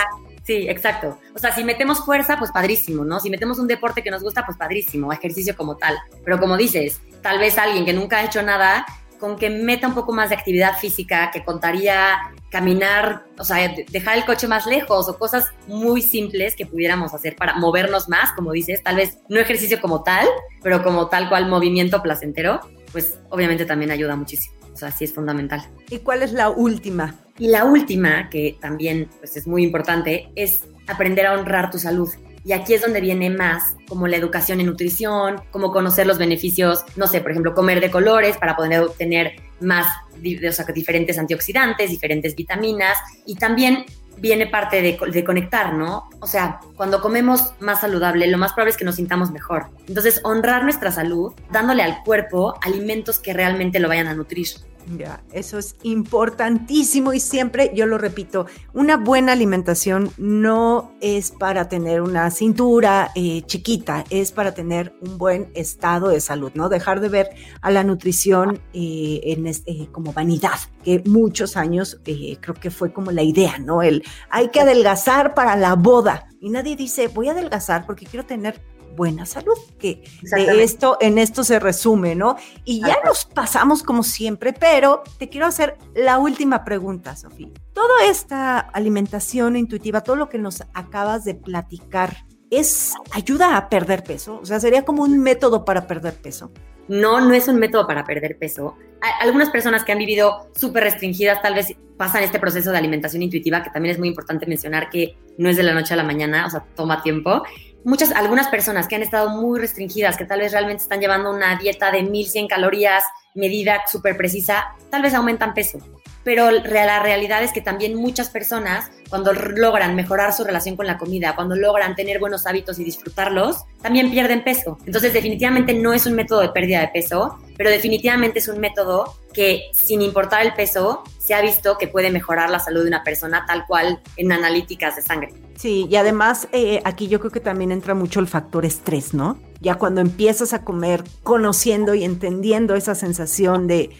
Sí, 0.43 0.67
exacto. 0.67 1.19
O 1.35 1.39
sea, 1.39 1.53
si 1.53 1.63
metemos 1.63 2.03
fuerza, 2.03 2.37
pues 2.39 2.51
padrísimo, 2.51 3.05
¿no? 3.05 3.19
Si 3.19 3.29
metemos 3.29 3.59
un 3.59 3.67
deporte 3.67 4.01
que 4.01 4.09
nos 4.09 4.23
gusta, 4.23 4.45
pues 4.47 4.57
padrísimo, 4.57 5.13
ejercicio 5.13 5.55
como 5.55 5.77
tal. 5.77 5.95
Pero 6.25 6.39
como 6.39 6.57
dices, 6.57 6.99
tal 7.21 7.37
vez 7.37 7.59
alguien 7.59 7.85
que 7.85 7.93
nunca 7.93 8.17
ha 8.17 8.23
hecho 8.23 8.41
nada, 8.41 8.83
con 9.19 9.35
que 9.35 9.51
meta 9.51 9.87
un 9.87 9.93
poco 9.93 10.11
más 10.11 10.29
de 10.29 10.35
actividad 10.35 10.75
física, 10.77 11.29
que 11.29 11.43
contaría 11.43 12.17
caminar, 12.49 13.23
o 13.37 13.43
sea, 13.43 13.73
dejar 13.91 14.17
el 14.17 14.25
coche 14.25 14.47
más 14.47 14.65
lejos 14.65 15.07
o 15.07 15.17
cosas 15.17 15.47
muy 15.67 16.01
simples 16.01 16.55
que 16.55 16.65
pudiéramos 16.65 17.13
hacer 17.13 17.35
para 17.35 17.55
movernos 17.55 18.09
más, 18.09 18.31
como 18.33 18.51
dices, 18.51 18.81
tal 18.83 18.95
vez 18.95 19.19
no 19.29 19.39
ejercicio 19.39 19.79
como 19.79 20.03
tal, 20.03 20.27
pero 20.63 20.83
como 20.83 21.07
tal 21.07 21.29
cual 21.29 21.47
movimiento 21.47 22.01
placentero, 22.01 22.59
pues 22.91 23.19
obviamente 23.29 23.65
también 23.65 23.91
ayuda 23.91 24.15
muchísimo. 24.15 24.55
O 24.73 24.77
sea, 24.77 24.91
sí 24.91 25.03
es 25.03 25.13
fundamental. 25.13 25.67
¿Y 25.89 25.99
cuál 25.99 26.23
es 26.23 26.31
la 26.31 26.49
última? 26.49 27.15
Y 27.37 27.47
la 27.47 27.65
última, 27.65 28.29
que 28.29 28.57
también 28.61 29.09
pues, 29.19 29.37
es 29.37 29.47
muy 29.47 29.63
importante, 29.63 30.29
es 30.35 30.63
aprender 30.87 31.25
a 31.25 31.33
honrar 31.33 31.69
tu 31.69 31.79
salud. 31.79 32.09
Y 32.45 32.53
aquí 32.53 32.73
es 32.73 32.81
donde 32.81 33.01
viene 33.01 33.29
más 33.29 33.75
como 33.87 34.07
la 34.07 34.15
educación 34.15 34.59
en 34.59 34.67
nutrición, 34.67 35.41
como 35.51 35.71
conocer 35.71 36.07
los 36.07 36.17
beneficios, 36.17 36.83
no 36.95 37.07
sé, 37.07 37.21
por 37.21 37.31
ejemplo, 37.31 37.53
comer 37.53 37.81
de 37.81 37.91
colores 37.91 38.37
para 38.37 38.55
poder 38.55 38.79
obtener 38.81 39.35
más, 39.61 39.87
o 40.15 40.51
sea, 40.51 40.65
diferentes 40.65 41.17
antioxidantes, 41.17 41.89
diferentes 41.89 42.35
vitaminas 42.35 42.97
y 43.25 43.35
también 43.35 43.85
viene 44.21 44.47
parte 44.47 44.81
de, 44.81 45.23
conectar, 45.23 45.73
¿no? 45.73 46.09
O 46.19 46.27
sea, 46.27 46.59
cuando 46.75 47.01
comemos 47.01 47.53
más 47.59 47.81
saludable, 47.81 48.27
lo 48.27 48.37
más 48.37 48.53
probable 48.53 48.71
es 48.71 48.77
que 48.77 48.85
nos 48.85 48.95
sintamos 48.95 49.31
mejor. 49.31 49.67
Entonces, 49.87 50.19
honrar 50.23 50.63
nuestra 50.63 50.91
salud, 50.91 51.33
dándole 51.51 51.83
al 51.83 52.03
cuerpo 52.03 52.55
alimentos 52.61 53.19
que 53.19 53.33
realmente 53.33 53.79
lo 53.79 53.87
vayan 53.87 54.07
a 54.07 54.13
nutrir. 54.13 54.47
Ya, 54.97 55.21
eso 55.31 55.59
es 55.59 55.75
importantísimo 55.83 57.13
y 57.13 57.19
siempre 57.19 57.71
yo 57.75 57.85
lo 57.85 57.97
repito, 57.97 58.47
una 58.73 58.97
buena 58.97 59.33
alimentación 59.33 60.11
no 60.17 60.93
es 60.99 61.31
para 61.31 61.69
tener 61.69 62.01
una 62.01 62.31
cintura 62.31 63.11
eh, 63.13 63.43
chiquita, 63.45 64.03
es 64.09 64.31
para 64.31 64.53
tener 64.53 64.95
un 65.01 65.17
buen 65.19 65.51
estado 65.53 66.07
de 66.07 66.19
salud, 66.21 66.51
¿no? 66.55 66.69
Dejar 66.69 67.01
de 67.01 67.09
ver 67.09 67.29
a 67.61 67.69
la 67.69 67.83
nutrición 67.83 68.59
eh, 68.73 69.21
en 69.25 69.45
eh, 69.45 69.87
como 69.91 70.11
vanidad, 70.11 70.59
que 70.83 71.03
muchos 71.05 71.55
años 71.55 71.99
creo 72.03 72.55
que 72.55 72.71
fue 72.71 72.91
como 72.91 73.11
la 73.11 73.21
idea, 73.21 73.59
¿no? 73.59 73.83
El 73.83 74.03
hay 74.31 74.49
que 74.49 74.61
adelgazar 74.61 75.33
para 75.35 75.55
la 75.55 75.75
boda. 75.75 76.27
Y 76.41 76.49
nadie 76.49 76.75
dice, 76.75 77.09
voy 77.09 77.27
a 77.27 77.31
adelgazar 77.31 77.85
porque 77.85 78.05
quiero 78.05 78.25
tener 78.25 78.61
buena 78.95 79.25
salud, 79.25 79.57
que 79.77 80.03
de 80.21 80.63
esto, 80.63 80.97
en 81.01 81.17
esto 81.17 81.43
se 81.43 81.59
resume, 81.59 82.15
¿no? 82.15 82.35
Y 82.65 82.81
ya 82.81 82.97
nos 83.05 83.25
pasamos 83.25 83.83
como 83.83 84.03
siempre, 84.03 84.53
pero 84.53 85.03
te 85.17 85.29
quiero 85.29 85.47
hacer 85.47 85.77
la 85.95 86.19
última 86.19 86.63
pregunta, 86.63 87.15
Sofía. 87.15 87.49
Toda 87.73 88.05
esta 88.05 88.59
alimentación 88.59 89.55
intuitiva, 89.55 90.01
todo 90.01 90.15
lo 90.15 90.29
que 90.29 90.37
nos 90.37 90.63
acabas 90.73 91.23
de 91.23 91.35
platicar, 91.35 92.17
¿es 92.49 92.93
ayuda 93.11 93.57
a 93.57 93.69
perder 93.69 94.03
peso? 94.03 94.39
O 94.41 94.45
sea, 94.45 94.59
sería 94.59 94.83
como 94.83 95.03
un 95.03 95.19
método 95.19 95.65
para 95.65 95.87
perder 95.87 96.15
peso. 96.15 96.51
No, 96.87 97.21
no 97.21 97.33
es 97.33 97.47
un 97.47 97.57
método 97.57 97.85
para 97.85 98.03
perder 98.03 98.37
peso. 98.39 98.75
Algunas 99.21 99.51
personas 99.51 99.83
que 99.83 99.91
han 99.91 99.99
vivido 99.99 100.49
súper 100.55 100.83
restringidas 100.83 101.41
tal 101.41 101.53
vez 101.53 101.75
pasan 101.97 102.23
este 102.23 102.39
proceso 102.39 102.71
de 102.71 102.77
alimentación 102.77 103.21
intuitiva, 103.21 103.61
que 103.61 103.69
también 103.69 103.93
es 103.93 103.99
muy 103.99 104.07
importante 104.07 104.47
mencionar 104.47 104.89
que 104.89 105.17
no 105.37 105.49
es 105.49 105.57
de 105.57 105.63
la 105.63 105.73
noche 105.73 105.93
a 105.93 105.97
la 105.97 106.03
mañana, 106.03 106.47
o 106.47 106.49
sea, 106.49 106.65
toma 106.75 107.03
tiempo 107.03 107.43
muchas, 107.83 108.11
algunas 108.11 108.47
personas 108.47 108.87
que 108.87 108.95
han 108.95 109.01
estado 109.01 109.29
muy 109.29 109.59
restringidas, 109.59 110.17
que 110.17 110.25
tal 110.25 110.39
vez 110.39 110.51
realmente 110.51 110.83
están 110.83 110.99
llevando 110.99 111.31
una 111.31 111.57
dieta 111.57 111.91
de 111.91 112.03
1100 112.03 112.47
calorías, 112.47 113.03
medida 113.35 113.81
súper 113.91 114.17
precisa, 114.17 114.75
tal 114.89 115.01
vez 115.01 115.13
aumentan 115.13 115.53
peso. 115.53 115.79
Pero 116.23 116.51
la 116.51 117.01
realidad 117.01 117.43
es 117.43 117.53
que 117.53 117.61
también 117.61 117.95
muchas 117.95 118.29
personas, 118.29 118.91
cuando 119.09 119.33
logran 119.33 119.95
mejorar 119.95 120.33
su 120.33 120.43
relación 120.43 120.75
con 120.75 120.85
la 120.85 120.97
comida, 120.97 121.35
cuando 121.35 121.55
logran 121.55 121.95
tener 121.95 122.19
buenos 122.19 122.45
hábitos 122.45 122.77
y 122.77 122.83
disfrutarlos, 122.83 123.63
también 123.81 124.11
pierden 124.11 124.43
peso. 124.43 124.77
Entonces, 124.85 125.13
definitivamente 125.13 125.73
no 125.73 125.93
es 125.93 126.05
un 126.05 126.13
método 126.13 126.41
de 126.41 126.49
pérdida 126.49 126.81
de 126.81 126.89
peso, 126.89 127.39
pero 127.57 127.69
definitivamente 127.69 128.39
es 128.39 128.47
un 128.49 128.59
método 128.59 129.15
que, 129.39 129.69
sin 129.71 130.01
importar 130.01 130.45
el 130.45 130.53
peso, 130.53 131.01
se 131.17 131.33
ha 131.33 131.41
visto 131.41 131.77
que 131.77 131.87
puede 131.87 132.11
mejorar 132.11 132.49
la 132.49 132.59
salud 132.59 132.81
de 132.81 132.89
una 132.89 133.05
persona 133.05 133.45
tal 133.47 133.65
cual 133.65 134.01
en 134.17 134.33
analíticas 134.33 134.97
de 134.97 135.01
sangre. 135.01 135.33
Sí, 135.55 135.87
y 135.89 135.95
además 135.95 136.49
eh, 136.51 136.81
aquí 136.83 137.07
yo 137.07 137.21
creo 137.21 137.31
que 137.31 137.39
también 137.39 137.71
entra 137.71 137.93
mucho 137.93 138.19
el 138.19 138.27
factor 138.27 138.65
estrés, 138.65 139.13
¿no? 139.13 139.37
Ya 139.61 139.75
cuando 139.75 140.01
empiezas 140.01 140.51
a 140.51 140.65
comer 140.65 141.05
conociendo 141.23 141.95
y 141.95 142.03
entendiendo 142.03 142.75
esa 142.75 142.95
sensación 142.95 143.67
de, 143.67 143.95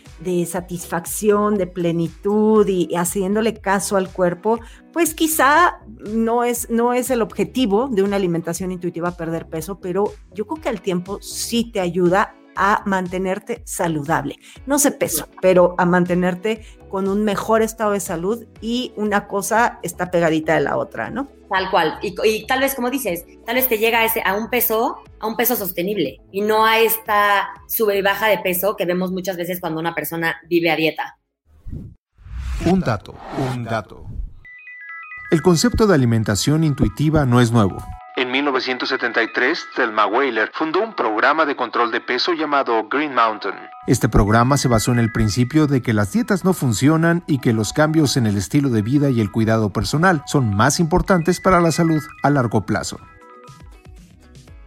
satisfacción, 0.46 1.58
de 1.58 1.68
plenitud 1.68 2.68
y, 2.68 2.94
haciéndole 2.94 3.54
caso 3.62 3.96
al 3.96 4.12
cuerpo, 4.12 4.60
pues 4.92 5.14
quizá 5.14 5.80
no 6.00 6.44
es, 6.44 6.70
no 6.70 6.94
es 6.94 7.12
el 7.12 7.22
objetivo 7.22 7.88
de 7.88 8.04
una 8.04 8.18
alimentación 8.18 8.74
intuitiva 8.74 9.16
perder 9.16 9.48
peso, 9.48 9.80
pero 9.80 10.12
yo 10.34 10.46
creo 10.46 10.62
que 10.62 10.68
al 10.68 10.82
tiempo 10.82 11.22
sí 11.22 11.72
te 11.72 11.80
ayuda 11.80 12.36
a 12.56 12.84
mantenerte 12.86 13.62
saludable. 13.66 14.38
No 14.66 14.80
sé 14.80 14.92
peso, 14.92 15.28
pero 15.42 15.76
a 15.78 15.86
mantenerte 15.86 16.66
con 16.90 17.08
un 17.08 17.24
mejor 17.24 17.62
estado 17.62 17.92
de 17.92 18.00
salud 18.00 18.46
y 18.62 18.94
una 18.96 19.28
cosa 19.28 19.80
está 19.84 20.12
pegadita 20.12 20.56
de 20.56 20.62
la 20.62 20.78
otra, 20.78 21.10
¿no? 21.10 21.28
Tal 21.50 21.72
cual. 21.72 22.00
Y, 22.02 22.46
tal 22.46 22.60
vez, 22.60 22.76
como 22.76 22.90
dices, 22.90 23.26
tal 23.46 23.56
vez 23.56 23.68
te 23.68 23.78
llega 23.78 24.00
a, 24.00 24.06
ese, 24.06 24.22
a 24.24 24.36
un 24.36 24.50
peso, 24.50 24.98
a 25.20 25.28
un 25.28 25.36
peso 25.36 25.56
sostenible 25.56 26.22
y 26.32 26.42
no 26.42 26.66
a 26.66 26.80
esta 26.80 27.50
sube 27.68 27.98
y 27.98 28.02
baja 28.02 28.28
de 28.28 28.40
peso 28.40 28.76
que 28.76 28.86
vemos 28.86 29.12
muchas 29.12 29.38
veces 29.38 29.60
cuando 29.60 29.80
una 29.80 29.96
persona 29.96 30.38
vive 30.48 30.70
a 30.70 30.76
dieta. 30.76 31.18
Un 32.66 32.82
dato, 32.82 33.16
un 33.54 33.64
dato. 33.64 34.06
El 35.32 35.42
concepto 35.42 35.88
de 35.88 35.96
alimentación 35.96 36.64
intuitiva 36.64 37.26
no 37.26 37.40
es 37.40 37.52
nuevo. 37.52 37.78
En 38.20 38.32
1973, 38.32 39.68
Thelma 39.78 40.06
Weiler 40.06 40.52
fundó 40.54 40.84
un 40.84 40.94
programa 40.94 41.46
de 41.46 41.56
control 41.56 41.90
de 41.90 42.02
peso 42.02 42.34
llamado 42.34 42.90
Green 42.90 43.16
Mountain. 43.16 43.56
Este 43.88 44.10
programa 44.10 44.58
se 44.58 44.68
basó 44.68 44.92
en 44.92 45.00
el 45.00 45.10
principio 45.10 45.68
de 45.68 45.82
que 45.82 45.94
las 45.94 46.12
dietas 46.12 46.44
no 46.44 46.52
funcionan 46.54 47.24
y 47.28 47.40
que 47.40 47.54
los 47.54 47.72
cambios 47.72 48.18
en 48.18 48.26
el 48.26 48.36
estilo 48.36 48.68
de 48.72 48.82
vida 48.82 49.10
y 49.10 49.22
el 49.22 49.32
cuidado 49.32 49.72
personal 49.72 50.22
son 50.28 50.54
más 50.54 50.82
importantes 50.82 51.40
para 51.40 51.62
la 51.62 51.72
salud 51.72 52.04
a 52.22 52.30
largo 52.30 52.66
plazo. 52.66 53.00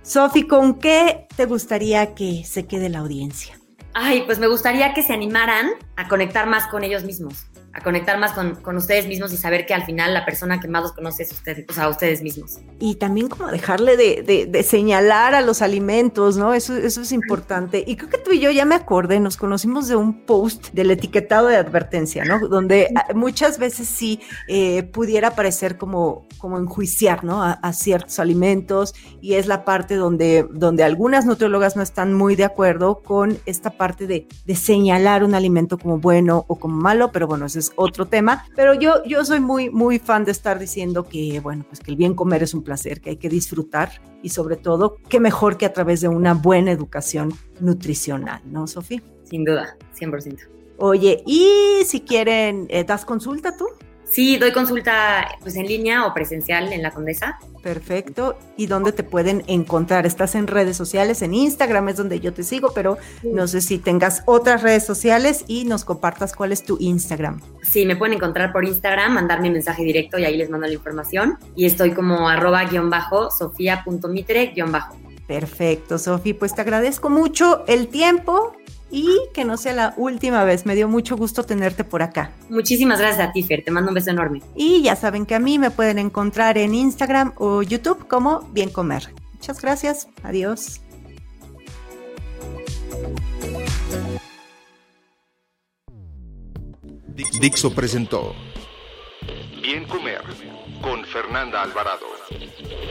Sofi, 0.01 0.47
¿con 0.47 0.79
qué 0.79 1.27
te 1.37 1.45
gustaría 1.45 2.15
que 2.15 2.45
se 2.47 2.67
quede 2.67 2.89
la 2.89 3.01
audiencia? 3.01 3.61
Ay, 3.93 4.23
pues 4.25 4.39
me 4.39 4.47
gustaría 4.47 4.95
que 4.95 5.03
se 5.03 5.13
animaran 5.13 5.67
a 5.97 6.09
conectar 6.09 6.47
más 6.47 6.69
con 6.69 6.85
ellos 6.85 7.05
mismos 7.05 7.52
a 7.75 7.81
conectar 7.81 8.19
más 8.19 8.33
con, 8.33 8.57
con, 8.57 8.77
ustedes 8.77 9.07
mismos 9.07 9.33
y 9.33 9.37
saber 9.37 9.65
que 9.65 9.73
al 9.73 9.85
final 9.85 10.13
la 10.13 10.27
persona 10.27 10.61
que 10.61 10.69
más 10.69 10.83
los 10.83 10.93
conoce 10.93 11.23
es 11.23 11.33
usted, 11.33 11.65
o 11.69 11.73
sea, 11.73 11.89
ustedes 11.89 12.23
mismos. 12.23 12.59
Y 12.79 12.97
también 12.97 13.29
como 13.29 13.47
dejarle 13.51 13.97
de, 13.97 14.47
de, 14.47 14.63
señalar 14.63 15.35
a 15.35 15.41
los 15.41 15.63
alimentos, 15.63 16.37
¿no? 16.37 16.53
Eso, 16.53 16.77
eso 16.77 17.01
es 17.01 17.13
importante. 17.13 17.83
Y 17.87 17.97
creo 17.97 18.11
que 18.11 18.19
tú 18.19 18.33
y 18.33 18.41
yo 18.41 18.51
ya 18.51 18.67
me 18.67 18.75
acordé, 18.75 19.21
nos 19.21 19.39
conocimos 19.39 19.89
de 19.89 19.97
un 19.97 20.27
post 20.27 20.69
del 20.73 20.91
etiquetado 20.91 21.47
de 21.49 21.57
advertencia, 21.57 22.25
¿no? 22.25 22.47
Donde 22.47 22.89
muchas 23.15 23.59
veces 23.59 23.89
sí 23.89 24.21
eh, 24.49 24.83
pudiera 24.83 25.35
parecer 25.35 25.79
como, 25.79 26.27
como 26.39 26.59
enjuiciar, 26.59 27.25
¿no? 27.25 27.43
A, 27.43 27.53
a, 27.53 27.73
ciertos 27.73 28.19
alimentos 28.19 28.95
y 29.23 29.35
es 29.35 29.47
la 29.47 29.65
parte 29.65 29.95
donde, 29.95 30.47
donde 30.51 30.85
algunas 30.85 31.25
nutriólogas 31.25 31.75
no 31.75 31.83
están 31.83 32.13
muy 32.13 32.37
de 32.37 32.45
acuerdo 32.45 33.03
con 33.03 33.39
esta 33.47 33.71
parte 33.71 34.07
de, 34.07 34.29
de 34.45 34.57
señalar 34.57 35.25
un 35.25 35.35
alimento 35.35 35.79
como 35.79 35.99
bueno 35.99 36.45
o 36.49 36.59
como 36.59 36.77
malo, 36.77 37.11
pero 37.13 37.27
bueno, 37.27 37.47
eso 37.47 37.62
es 37.63 37.73
otro 37.77 38.07
tema, 38.07 38.45
pero 38.55 38.75
yo, 38.75 39.03
yo 39.05 39.25
soy 39.25 39.41
muy, 39.41 39.71
muy 39.71 39.99
fan 39.99 40.25
de 40.25 40.33
estar 40.33 40.59
diciendo 40.59 41.05
que, 41.09 41.41
bueno, 41.41 41.65
pues 41.69 41.81
que 41.81 41.91
el 41.91 41.97
bien 41.97 42.15
comer 42.15 42.43
es 42.43 42.55
un 42.55 42.63
placer, 42.63 43.01
que 43.01 43.11
hay 43.11 43.17
que 43.17 43.29
disfrutar 43.29 44.03
y 44.23 44.29
sobre 44.29 44.57
todo, 44.57 44.99
qué 45.09 45.21
mejor 45.21 45.57
que 45.57 45.67
a 45.67 45.73
través 45.73 46.01
de 46.01 46.09
una 46.09 46.35
buena 46.35 46.71
educación 46.71 47.33
nutricional, 47.61 48.43
¿no, 48.45 48.67
Sofía? 48.67 49.03
Sin 49.25 49.45
duda, 49.45 49.77
100%. 49.99 50.49
Oye, 50.79 51.23
y 51.27 51.85
si 51.85 52.01
quieren, 52.01 52.67
eh, 52.69 52.85
¿das 52.85 53.05
consulta 53.05 53.57
tú? 53.57 53.67
Sí, 54.13 54.37
doy 54.37 54.53
consulta 54.53 55.39
pues 55.41 55.57
en 55.57 55.67
línea 55.67 56.07
o 56.07 56.13
presencial 56.13 56.71
en 56.73 56.83
la 56.83 56.91
Condesa. 56.91 57.39
Perfecto. 57.63 58.37
¿Y 58.59 58.67
dónde 58.67 58.93
te 58.93 59.05
pueden 59.05 59.43
encontrar? 59.47 60.05
Estás 60.05 60.35
en 60.35 60.47
redes 60.47 60.77
sociales, 60.77 61.23
en 61.23 61.33
Instagram 61.33 61.89
es 61.89 61.97
donde 61.97 62.21
yo 62.21 62.35
te 62.35 62.43
sigo, 62.43 62.73
pero 62.75 62.99
no 63.23 63.47
sé 63.47 63.63
si 63.63 63.79
tengas 63.79 64.23
otras 64.27 64.63
redes 64.63 64.85
sociales 64.85 65.45
y 65.47 65.65
nos 65.65 65.87
compartas 65.87 66.35
cuál 66.35 66.53
es 66.53 66.63
tu 66.63 66.77
Instagram. 66.79 67.41
Sí, 67.63 67.87
me 67.87 67.97
pueden 67.97 68.17
encontrar 68.17 68.53
por 68.53 68.67
Instagram, 68.67 69.15
mandarme 69.15 69.51
mensaje 69.51 69.83
directo 69.83 70.19
y 70.19 70.25
ahí 70.25 70.37
les 70.37 70.51
mando 70.51 70.67
la 70.67 70.75
información. 70.75 71.39
Y 71.57 71.65
estoy 71.65 71.93
como 71.93 72.29
arroba 72.29 72.65
guion 72.65 72.91
bajo, 72.91 73.31
sofía.mitre 73.31 74.53
guion 74.55 74.73
bajo. 74.73 74.99
Perfecto, 75.27 75.99
Sofía. 75.99 76.37
Pues 76.39 76.55
te 76.55 76.61
agradezco 76.61 77.09
mucho 77.09 77.65
el 77.67 77.89
tiempo 77.89 78.55
y 78.93 79.09
que 79.33 79.45
no 79.45 79.57
sea 79.57 79.73
la 79.73 79.95
última 79.97 80.45
vez. 80.45 80.67
Me 80.67 80.77
dio 80.77 80.87
mucho 80.87 81.17
gusto 81.17 81.43
tenerte 81.43 81.83
por 81.83 82.03
acá. 82.03 82.31
Muchísimas 82.51 83.01
gracias 83.01 83.29
a 83.29 83.33
ti, 83.33 83.43
Fer. 83.43 83.65
Te 83.65 83.73
mando 83.73 83.89
un 83.89 83.95
beso 83.95 84.11
enorme. 84.11 84.43
Y 84.55 84.83
ya 84.83 84.95
saben 84.95 85.27
que 85.27 85.35
a 85.35 85.41
mí 85.41 85.59
me 85.59 85.71
pueden 85.71 85.99
encontrar 85.99 86.59
en 86.59 86.75
Instagram 86.75 87.33
o 87.39 87.63
YouTube 87.63 88.07
como 88.07 88.43
Bien 88.53 88.71
Comer. 88.71 89.09
Muchas 89.33 89.61
gracias. 89.61 90.09
Adiós. 90.23 90.83
Dixo 97.41 97.75
presentó 97.75 98.35
Bien 99.63 99.85
Comer 99.87 100.23
con 100.83 101.05
Fernanda 101.05 101.63
Alvarado. 101.63 102.07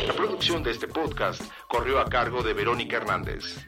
La 0.07 0.13
producción 0.13 0.63
de 0.63 0.71
este 0.71 0.87
podcast 0.87 1.41
corrió 1.67 1.99
a 1.99 2.05
cargo 2.05 2.41
de 2.41 2.53
Verónica 2.53 2.97
Hernández. 2.97 3.67